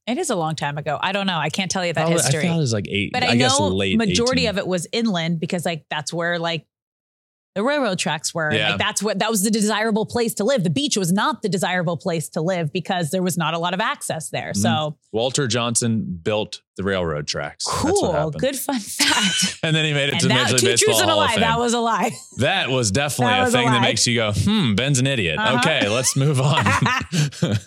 [0.05, 0.97] It is a long time ago.
[1.01, 1.37] I don't know.
[1.37, 2.43] I can't tell you that Probably- i history.
[2.47, 4.49] thought it was like eight but I, guess know late majority 18.
[4.51, 6.65] of it was inland because like that's where like
[7.55, 8.51] the railroad tracks were.
[8.53, 8.71] Yeah.
[8.71, 10.63] Like that's what that was the desirable place to live.
[10.63, 13.73] The beach was not the desirable place to live because there was not a lot
[13.73, 14.53] of access there.
[14.53, 17.87] So walter johnson built the railroad tracks Mm-hmm.
[17.89, 18.31] Cool.
[18.31, 19.59] Good fun fact.
[19.63, 21.29] and then he made it and to that Major League Baseball and a Hall of
[21.29, 21.39] lie.
[21.39, 22.11] That was a lie.
[22.37, 25.07] That was definitely That a was a thing that makes you go, hmm, Ben's an
[25.07, 25.37] idiot.
[25.37, 25.59] Uh-huh.
[25.59, 26.65] Okay, let's move on.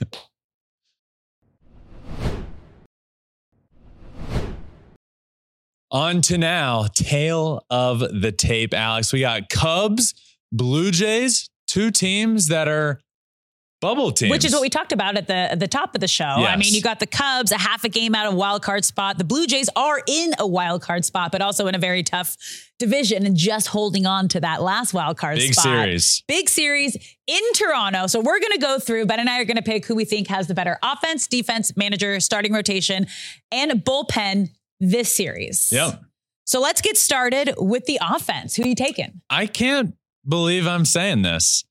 [5.91, 9.13] on to now, tale of the tape, Alex.
[9.13, 10.15] We got Cubs,
[10.53, 13.01] Blue Jays, two teams that are
[13.81, 14.31] bubble teams.
[14.31, 16.25] Which is what we talked about at the at the top of the show.
[16.25, 19.19] I mean, you got the Cubs a half a game out of wild card spot.
[19.19, 22.37] The Blue Jays are in a wild card spot, but also in a very tough
[22.79, 25.65] division and just holding on to that last wild card Big spot.
[25.65, 26.23] series.
[26.27, 26.97] Big series
[27.27, 28.07] in Toronto.
[28.07, 29.07] So we're going to go through.
[29.07, 31.77] Ben and I are going to pick who we think has the better offense, defense,
[31.77, 33.07] manager, starting rotation,
[33.53, 35.69] and bullpen this series.
[35.73, 36.03] Yep.
[36.45, 38.55] So let's get started with the offense.
[38.55, 39.21] Who are you taking?
[39.29, 39.95] I can't
[40.27, 41.65] believe I'm saying this.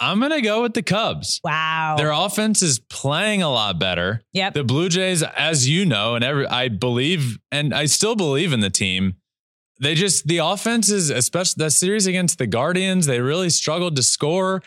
[0.00, 1.40] I'm going to go with the Cubs.
[1.44, 1.94] Wow.
[1.96, 4.22] Their offense is playing a lot better.
[4.32, 4.52] yep.
[4.52, 8.60] The Blue Jays, as you know, and every I believe, and I still believe in
[8.60, 9.14] the team.
[9.80, 13.06] They just the offense is especially that series against the Guardians.
[13.06, 14.62] They really struggled to score.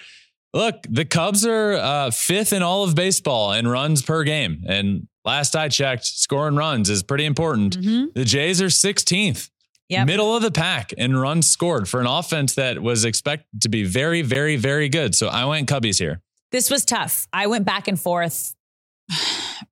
[0.56, 5.06] Look, the Cubs are uh, fifth in all of baseball in runs per game, and
[5.26, 7.78] last I checked, scoring runs is pretty important.
[7.78, 8.14] Mhm.
[8.16, 9.50] The Jays are 16th,
[9.90, 10.08] Yep.
[10.08, 13.84] middle of the pack in runs scored for an offense that was expected to be
[13.84, 15.14] very, very, very good.
[15.14, 16.22] So I went Cubbies here.
[16.54, 17.28] This was tough.
[17.34, 18.56] I went back and forth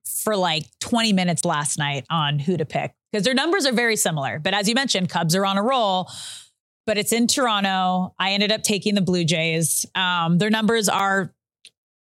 [0.06, 3.96] for like 20 minutes last night on who to pick because their numbers are very
[3.96, 4.38] similar.
[4.38, 6.10] But as you mentioned, Cubs are on a roll,
[6.86, 8.13] but it's in Toronto.
[8.19, 9.86] I ended up taking the Blue Jays.
[9.96, 11.34] Um, their numbers are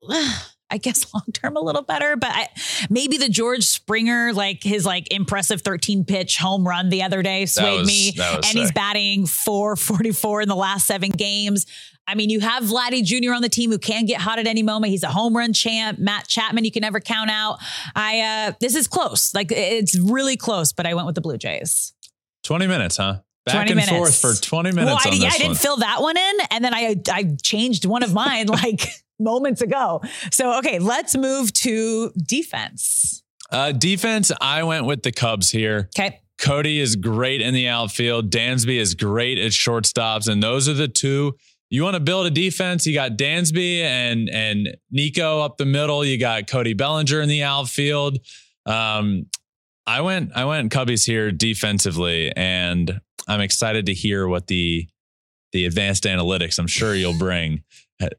[0.72, 2.50] I guess long term a little better, but I,
[2.90, 7.46] maybe the George Springer, like his like impressive 13 pitch home run the other day
[7.46, 8.14] swayed was- me.
[8.20, 11.66] And he's batting 444 in the last seven games.
[12.08, 13.34] I mean, you have Vladdy Jr.
[13.34, 14.90] on the team who can get hot at any moment.
[14.90, 16.00] He's a home run champ.
[16.00, 17.60] Matt Chapman, you can never count out.
[17.96, 19.34] I uh this is close.
[19.34, 21.94] Like it's really close, but I went with the Blue Jays.
[22.44, 23.20] 20 minutes, huh?
[23.46, 24.20] Back 20 and minutes.
[24.22, 25.58] forth for 20 minutes Well, I, on yeah, this I didn't one.
[25.58, 28.88] fill that one in, and then I I changed one of mine like
[29.20, 30.02] moments ago.
[30.32, 33.24] So okay, let's move to defense.
[33.52, 35.90] uh, defense, I went with the Cubs here.
[35.98, 36.22] Okay.
[36.38, 38.32] Cody is great in the outfield.
[38.32, 41.36] Dansby is great at shortstops, and those are the two.
[41.70, 42.86] You want to build a defense?
[42.88, 46.06] You got Dansby and and Nico up the middle.
[46.06, 48.20] You got Cody Bellinger in the outfield.
[48.66, 49.26] Um,
[49.90, 54.88] I went I went Cubbies here defensively, and I'm excited to hear what the
[55.52, 57.64] the advanced analytics I'm sure you'll bring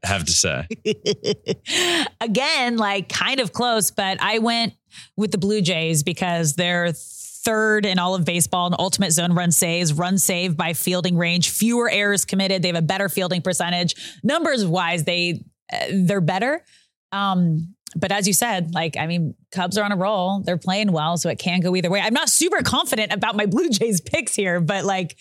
[0.03, 0.67] have to say.
[2.21, 4.73] Again, like kind of close, but I went
[5.15, 9.53] with the Blue Jays because they're third in all of baseball in ultimate zone run
[9.53, 12.61] saves, run saved by fielding range, fewer errors committed.
[12.61, 13.95] They have a better fielding percentage.
[14.23, 16.65] Numbers wise, they uh, they're better.
[17.13, 20.39] Um, but as you said, like I mean, Cubs are on a roll.
[20.41, 21.99] They're playing well, so it can go either way.
[22.01, 25.17] I'm not super confident about my Blue Jays picks here, but like,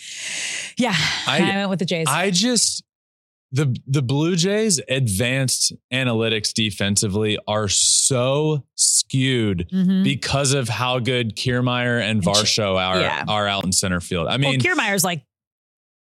[0.77, 0.95] yeah,
[1.27, 2.07] I, I- went with the Jays.
[2.09, 2.85] I just
[3.53, 10.05] the the Blue Jays advanced analytics defensively are so skewed Mhm.
[10.05, 13.25] because of how good Kiermaier and Varsho are yeah.
[13.27, 14.29] are out in center field.
[14.29, 15.25] I well, mean, Kiermaier's like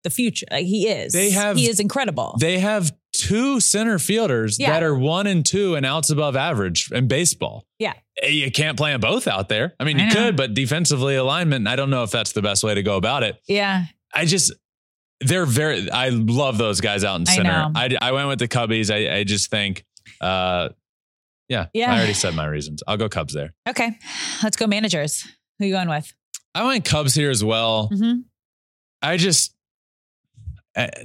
[0.04, 0.46] the future.
[0.50, 1.12] Like, he is.
[1.12, 2.36] They have- He is incredible.
[2.40, 2.92] they have
[3.28, 4.70] two center fielders Yeah.
[4.72, 7.66] that are one and two and outs above average in baseball.
[7.78, 7.94] Yeah.
[8.22, 9.74] You can't play them both out there.
[9.80, 10.14] I mean, I you know.
[10.14, 13.22] could, but defensively alignment, I don't know if that's the best way to go about
[13.22, 13.40] it.
[13.48, 13.86] yeah.
[14.14, 14.52] I just
[15.20, 17.50] they're very I love those guys out in center.
[17.50, 17.72] know.
[17.74, 18.92] I, I went with the Cubbies.
[18.94, 19.84] I, I just think
[20.20, 20.68] uh
[21.48, 21.92] yeah, Yeah.
[21.92, 22.82] I already said my reasons.
[22.86, 23.54] I'll go Cubs there.
[23.68, 23.98] Okay.
[24.42, 25.26] Let's go managers.
[25.58, 26.12] Who you going with?
[26.54, 27.88] I went Cubs here as well.
[27.92, 28.20] Mm-hmm.
[29.02, 29.53] I just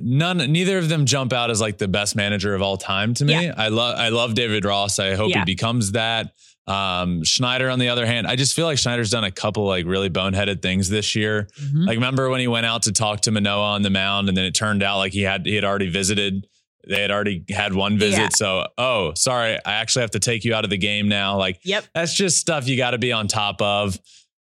[0.02, 3.26] none neither of them jump out as like the best manager of all time to
[3.26, 3.34] me.
[3.46, 3.54] Yeah.
[3.58, 5.00] I love I love David Ross.
[5.00, 5.40] I hope Yeah.
[5.40, 6.34] he becomes that.
[6.68, 9.86] Um Schneider on the other hand, I just feel like Schneider's done a couple like
[9.86, 11.48] really boneheaded things this year.
[11.62, 11.84] Mm-hmm.
[11.86, 14.46] Like remember when he went out to talk to Manoah on the mound and then
[14.46, 16.48] it turned out like he had he had already visited.
[16.88, 18.20] They had already had one visit.
[18.20, 18.30] Yeah.
[18.30, 21.38] So, oh, sorry, I actually have to take you out of the game now.
[21.38, 21.86] Like Yep.
[21.94, 24.00] that's just stuff you got to be on top of.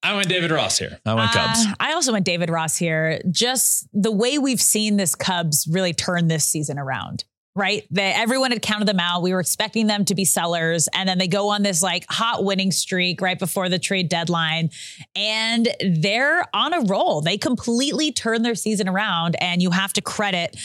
[0.03, 0.99] I went David Ross here.
[1.07, 1.67] I went Cubs.
[1.67, 3.21] Uh, I also went David Ross here.
[3.31, 7.87] Just the way we've seen this Cubs really turn this season around, right?
[7.91, 9.23] That everyone had counted them out.
[9.23, 12.45] We were expecting them to be sellers, and then they go on this like hot
[12.45, 14.71] winning streak right before the trade deadline,
[15.15, 17.21] and they're on a roll.
[17.21, 20.57] They completely turn their season around, and you have to credit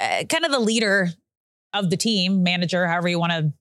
[0.00, 1.08] uh, kind of the leader
[1.72, 3.52] of the team, manager, however you want to.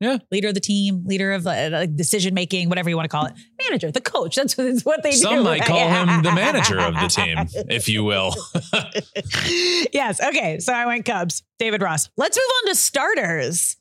[0.00, 0.16] Yeah.
[0.32, 3.34] leader of the team, leader of uh, decision making, whatever you want to call it,
[3.62, 4.34] manager, the coach.
[4.34, 5.16] That's what, that's what they do.
[5.18, 7.36] Some might call him the manager of the team,
[7.68, 8.34] if you will.
[9.92, 10.20] yes.
[10.22, 10.58] Okay.
[10.60, 11.42] So I went Cubs.
[11.58, 12.08] David Ross.
[12.16, 13.76] Let's move on to starters.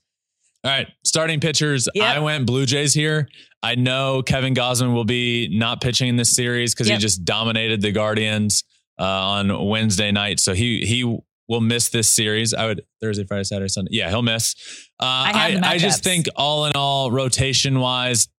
[0.65, 1.87] All right, starting pitchers.
[1.95, 2.03] Yep.
[2.17, 3.29] I went Blue Jays here.
[3.63, 6.97] I know Kevin Gausman will be not pitching in this series because Yep.
[6.97, 8.65] he just dominated the Guardians
[8.99, 11.17] uh, on Wednesday night, so he he
[11.49, 12.53] will miss this series.
[12.53, 13.89] I would Thursday, Friday, Saturday, Sunday.
[13.93, 14.55] Yeah, he'll miss.
[14.99, 18.29] Uh, I I, I, just think all in all, rotation wise,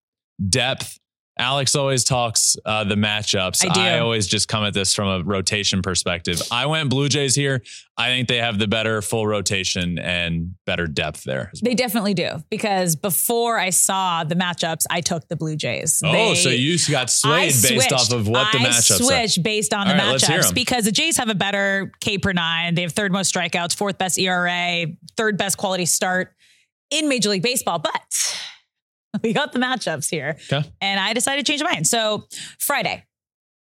[0.49, 1.00] depth.
[1.41, 3.65] Alex always talks uh, the matchups.
[3.69, 4.03] I do.
[4.03, 6.41] always just come at this from a rotation perspective.
[6.51, 7.63] I went Blue Jays here.
[7.97, 11.51] I think they have the better full rotation and better depth there.
[11.63, 16.03] They definitely do because before I saw the matchups, I took the Blue Jays.
[16.05, 17.93] Oh, They- so you got I swayed based switched.
[17.93, 19.03] off of what the I matchups are.
[19.05, 21.93] switched based on the All right, let's hear matchups because the Jays have a better
[22.01, 22.75] K per nine.
[22.75, 26.35] They have third most strikeouts, fourth best ERA, third best quality start
[26.91, 27.79] in Major League Baseball.
[27.79, 28.41] But
[29.23, 30.37] we got the matchups here.
[30.51, 30.69] Okay.
[30.81, 31.87] And I decided to change my mind.
[31.87, 32.27] So
[32.59, 33.05] Friday.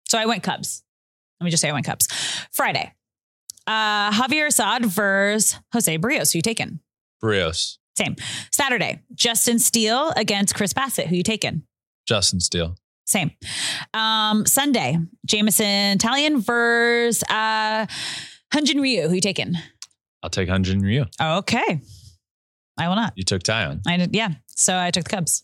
[0.07, 0.83] So I went Cubs.
[1.39, 2.07] Let me just say I went Cubs.
[2.51, 2.93] Friday.
[3.65, 6.33] Uh, Javier Assad versus Jose Berrios.
[6.33, 6.79] Who you taking?
[7.23, 8.15] Berrios, Same.
[8.51, 9.01] Saturday.
[9.13, 11.07] Justin Steele against Chris Bassitt.
[11.07, 11.63] Who you taking?
[12.07, 12.75] Justin Steele.
[13.05, 13.31] Same.
[13.93, 14.97] Um, Sunday.
[15.25, 17.85] Jameson Taillon versus uh,
[18.53, 19.07] Hyun Jin Ryu.
[19.07, 19.53] Who you taking?
[20.23, 21.05] I'll take Hyun Jin Ryu.
[21.21, 21.81] Okay.
[22.77, 23.13] I will not.
[23.15, 23.81] You took Taillon.
[23.87, 24.15] I did.
[24.15, 24.29] Yeah.
[24.55, 25.43] So I took the Cubs.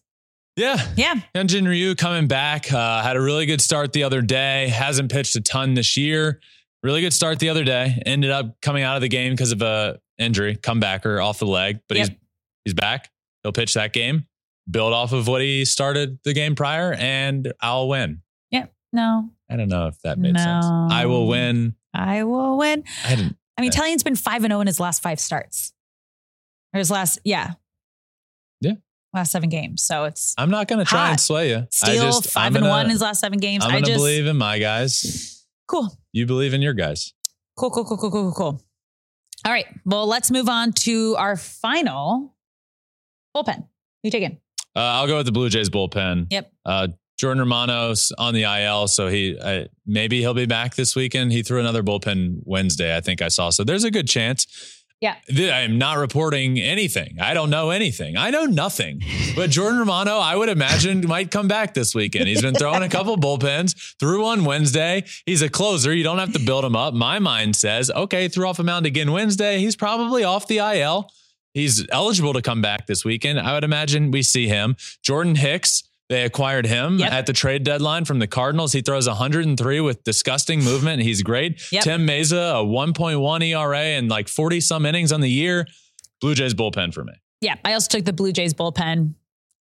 [0.56, 0.78] Yeah.
[0.96, 1.15] Yeah.
[1.36, 2.71] Hyun Jin Ryu coming back.
[2.71, 4.69] Uh, had a really good start the other day.
[4.69, 6.40] Hasn't pitched a ton this year.
[6.84, 8.02] Really good start the other day.
[8.06, 11.79] Ended up coming out of the game because of a injury, comebacker off the leg,
[11.88, 12.08] but Yep.
[12.10, 12.17] he's
[12.65, 13.12] he's back.
[13.44, 14.25] He'll pitch that game,
[14.69, 18.21] build off of what he started the game prior, and I'll win.
[18.52, 18.65] Yeah.
[18.92, 20.65] No, I don't know if that made sense.
[20.65, 21.75] I will win.
[21.94, 22.84] I will win.
[23.06, 23.13] I.
[23.13, 23.79] I mean, Yeah.
[23.81, 25.73] Taillon's been 5 and 0 in his last five starts.
[26.73, 27.54] Or his last, yeah.
[29.18, 29.84] Last seven games.
[29.84, 31.10] So it's I'm not to try Hot.
[31.12, 31.68] and sway you.
[31.84, 33.63] I just, 5 I'm and gonna- 1 in his last seven games.
[33.65, 35.46] I'm going to just believe in my guys.
[35.68, 35.98] cool.
[36.13, 37.13] You believe in your guys.
[37.58, 38.62] Cool, cool, cool, cool, cool, cool, cool.
[39.46, 39.65] All right.
[39.86, 42.36] Well, let's move on to our final
[43.36, 43.68] bullpen.
[44.04, 44.40] You taking?
[44.76, 46.28] Uh, I'll go with the Blue Jays bullpen.
[46.32, 46.52] Yep.
[46.65, 46.88] Uh,
[47.20, 51.32] Jordan Romano's on the IL, so he uh, maybe he'll be back this weekend.
[51.32, 53.50] He threw another bullpen Wednesday, I think I saw.
[53.50, 54.46] So there's a good chance.
[55.00, 55.15] Yeah.
[55.29, 57.17] I am not reporting anything.
[57.21, 58.17] I don't know anything.
[58.17, 59.04] I know nothing.
[59.35, 62.27] But Jordan Romano, I would imagine, might come back this weekend.
[62.27, 65.04] He's been throwing a couple bullpens, threw one Wednesday.
[65.27, 65.93] He's a closer.
[65.93, 66.95] You don't have to build him up.
[66.95, 69.60] My mind says, okay, threw off a mound again Wednesday.
[69.60, 71.12] He's probably off the IL.
[71.54, 73.39] He's eligible to come back this weekend.
[73.39, 74.75] I would imagine we see him.
[75.04, 77.12] Jordan Hicks, they acquired him Yep.
[77.12, 78.71] at the trade deadline from the Cardinals.
[78.73, 81.01] He throws 103 with disgusting movement.
[81.03, 81.62] He's great.
[81.71, 81.83] Yep.
[81.83, 85.67] Tim Mayza, a 1.1 ERA and like 40 some innings on the year.
[86.21, 87.13] Blue Jays bullpen for me.
[87.41, 87.55] Yeah.
[87.65, 89.13] I also took the Blue Jays bullpen.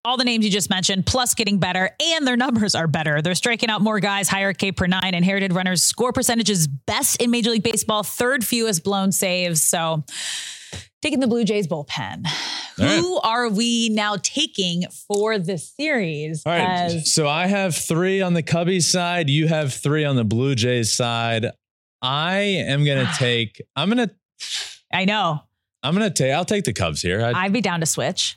[0.05, 3.21] All the names you just mentioned, plus getting better, and their numbers are better.
[3.23, 5.15] They're striking out more guys, higher K per nine.
[5.15, 9.65] Inherited runners score percentages best in Major League Baseball, third fewest blown saves.
[9.65, 10.05] So
[11.07, 12.25] taking the Blue Jays bullpen.
[12.77, 12.99] Right.
[12.99, 16.43] Who are we now taking for the series?
[16.45, 16.63] All right.
[16.63, 19.31] as- so I have three on the Cubbies side.
[19.31, 21.47] You have three on the Blue Jays side.
[22.03, 24.15] I am going to take, I'm going to,
[24.93, 25.39] I know.
[25.85, 27.23] I'm going to take, I'll take the Cubs here.
[27.25, 28.37] I, I'd be down to switch.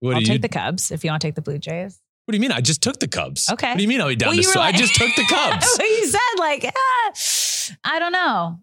[0.00, 1.98] what, I'll do you, take the Cubs if you want to take the Blue Jays.
[2.26, 2.52] what do you mean?
[2.52, 3.48] I just took the Cubs.
[3.50, 3.70] Okay.
[3.70, 5.24] What do you mean I'll be down Well, to were so I just took the
[5.28, 5.78] Cubs.
[5.80, 7.12] you said like, ah,
[7.82, 8.58] I don't know.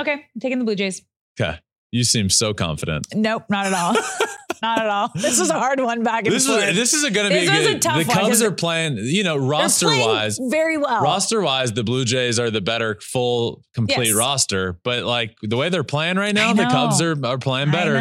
[0.00, 1.02] Okay, I'm taking the Blue Jays.
[1.40, 1.60] okay.
[1.92, 3.06] You seem so confident.
[3.14, 3.94] Nope, not at all.
[4.62, 5.10] not at all.
[5.14, 6.62] This was a hard one back and This forth.
[6.64, 7.80] is this is going to be good.
[7.82, 10.38] the Cubs are playing, you know, roster playing wise.
[10.50, 11.00] very well.
[11.02, 14.14] Roster wise, the Blue Jays are the better full complete Yes.
[14.16, 14.78] roster.
[14.82, 16.64] But like the way they're playing right now, the.
[16.64, 17.94] Cubs are, are playing better.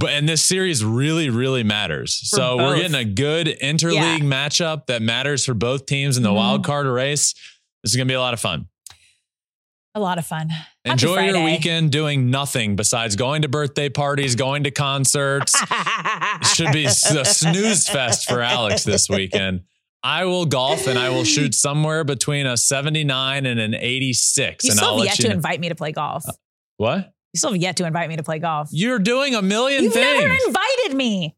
[0.00, 2.18] But and this series really, really matters.
[2.30, 4.18] For so we're getting a good interleague Yeah.
[4.20, 6.36] matchup that matters for both teams in the Mhm.
[6.36, 7.34] wild card race.
[7.82, 8.66] This is gonna be a lot of fun.
[9.94, 10.48] A lot of fun.
[10.84, 15.56] Enjoy your weekend doing nothing besides going to birthday parties, going to concerts.
[16.54, 19.62] Should be a snooze fest for Alex this weekend.
[20.02, 24.64] I will golf and I will shoot somewhere between a 79 and an 86.
[24.64, 25.34] You and still I'll have yet you to know.
[25.34, 26.24] invite me to play golf.
[26.78, 27.12] What?
[27.34, 28.70] You still have yet to invite me to play golf.
[28.72, 30.20] You're doing a million You've things.
[30.22, 31.36] never invited me.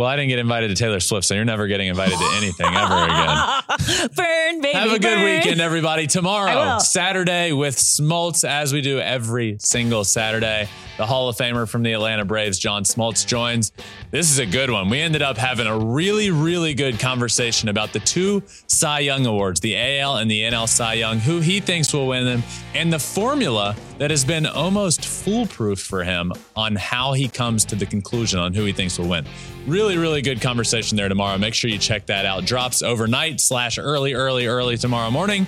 [0.00, 2.74] Well, I didn't get invited to Taylor Swift, so you're never getting invited to anything
[2.74, 4.08] ever again.
[4.16, 4.78] burn, baby.
[4.78, 5.24] Have a good burn.
[5.24, 6.06] weekend, everybody.
[6.06, 6.78] Tomorrow.
[6.78, 10.70] Saturday, with Smoltz, as we do every single Saturday.
[10.96, 13.72] The Hall of Famer from the Atlanta Braves, John Smoltz, joins.
[14.10, 14.88] This is a good one.
[14.88, 19.60] We ended up having a really, really good conversation about the two Cy Young Awards,
[19.60, 22.42] the AL and the NL Cy Young, who he thinks will win them,
[22.74, 27.76] and the formula that has been almost foolproof for him on how he comes to
[27.76, 29.26] the conclusion on who he thinks will win.
[29.66, 31.38] Really, really good conversation there tomorrow.
[31.38, 32.44] Make sure you check that out.
[32.44, 35.46] Drops overnight slash early, early, early tomorrow morning.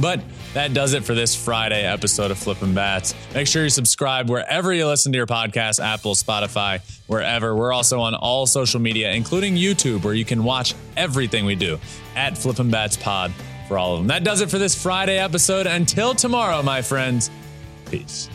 [0.00, 0.20] But
[0.52, 3.14] that does it for this Friday episode of Flippin' Bats.
[3.34, 7.54] Make sure you subscribe wherever you listen to your podcast, Apple, Spotify, wherever.
[7.54, 11.78] We're also on all social media, including YouTube, where you can watch everything we do
[12.14, 13.32] at Flippin' Bats Pod
[13.68, 14.08] for all of them.
[14.08, 15.66] That does it for this Friday episode.
[15.66, 17.30] Until tomorrow, my friends,
[17.90, 18.28] peace.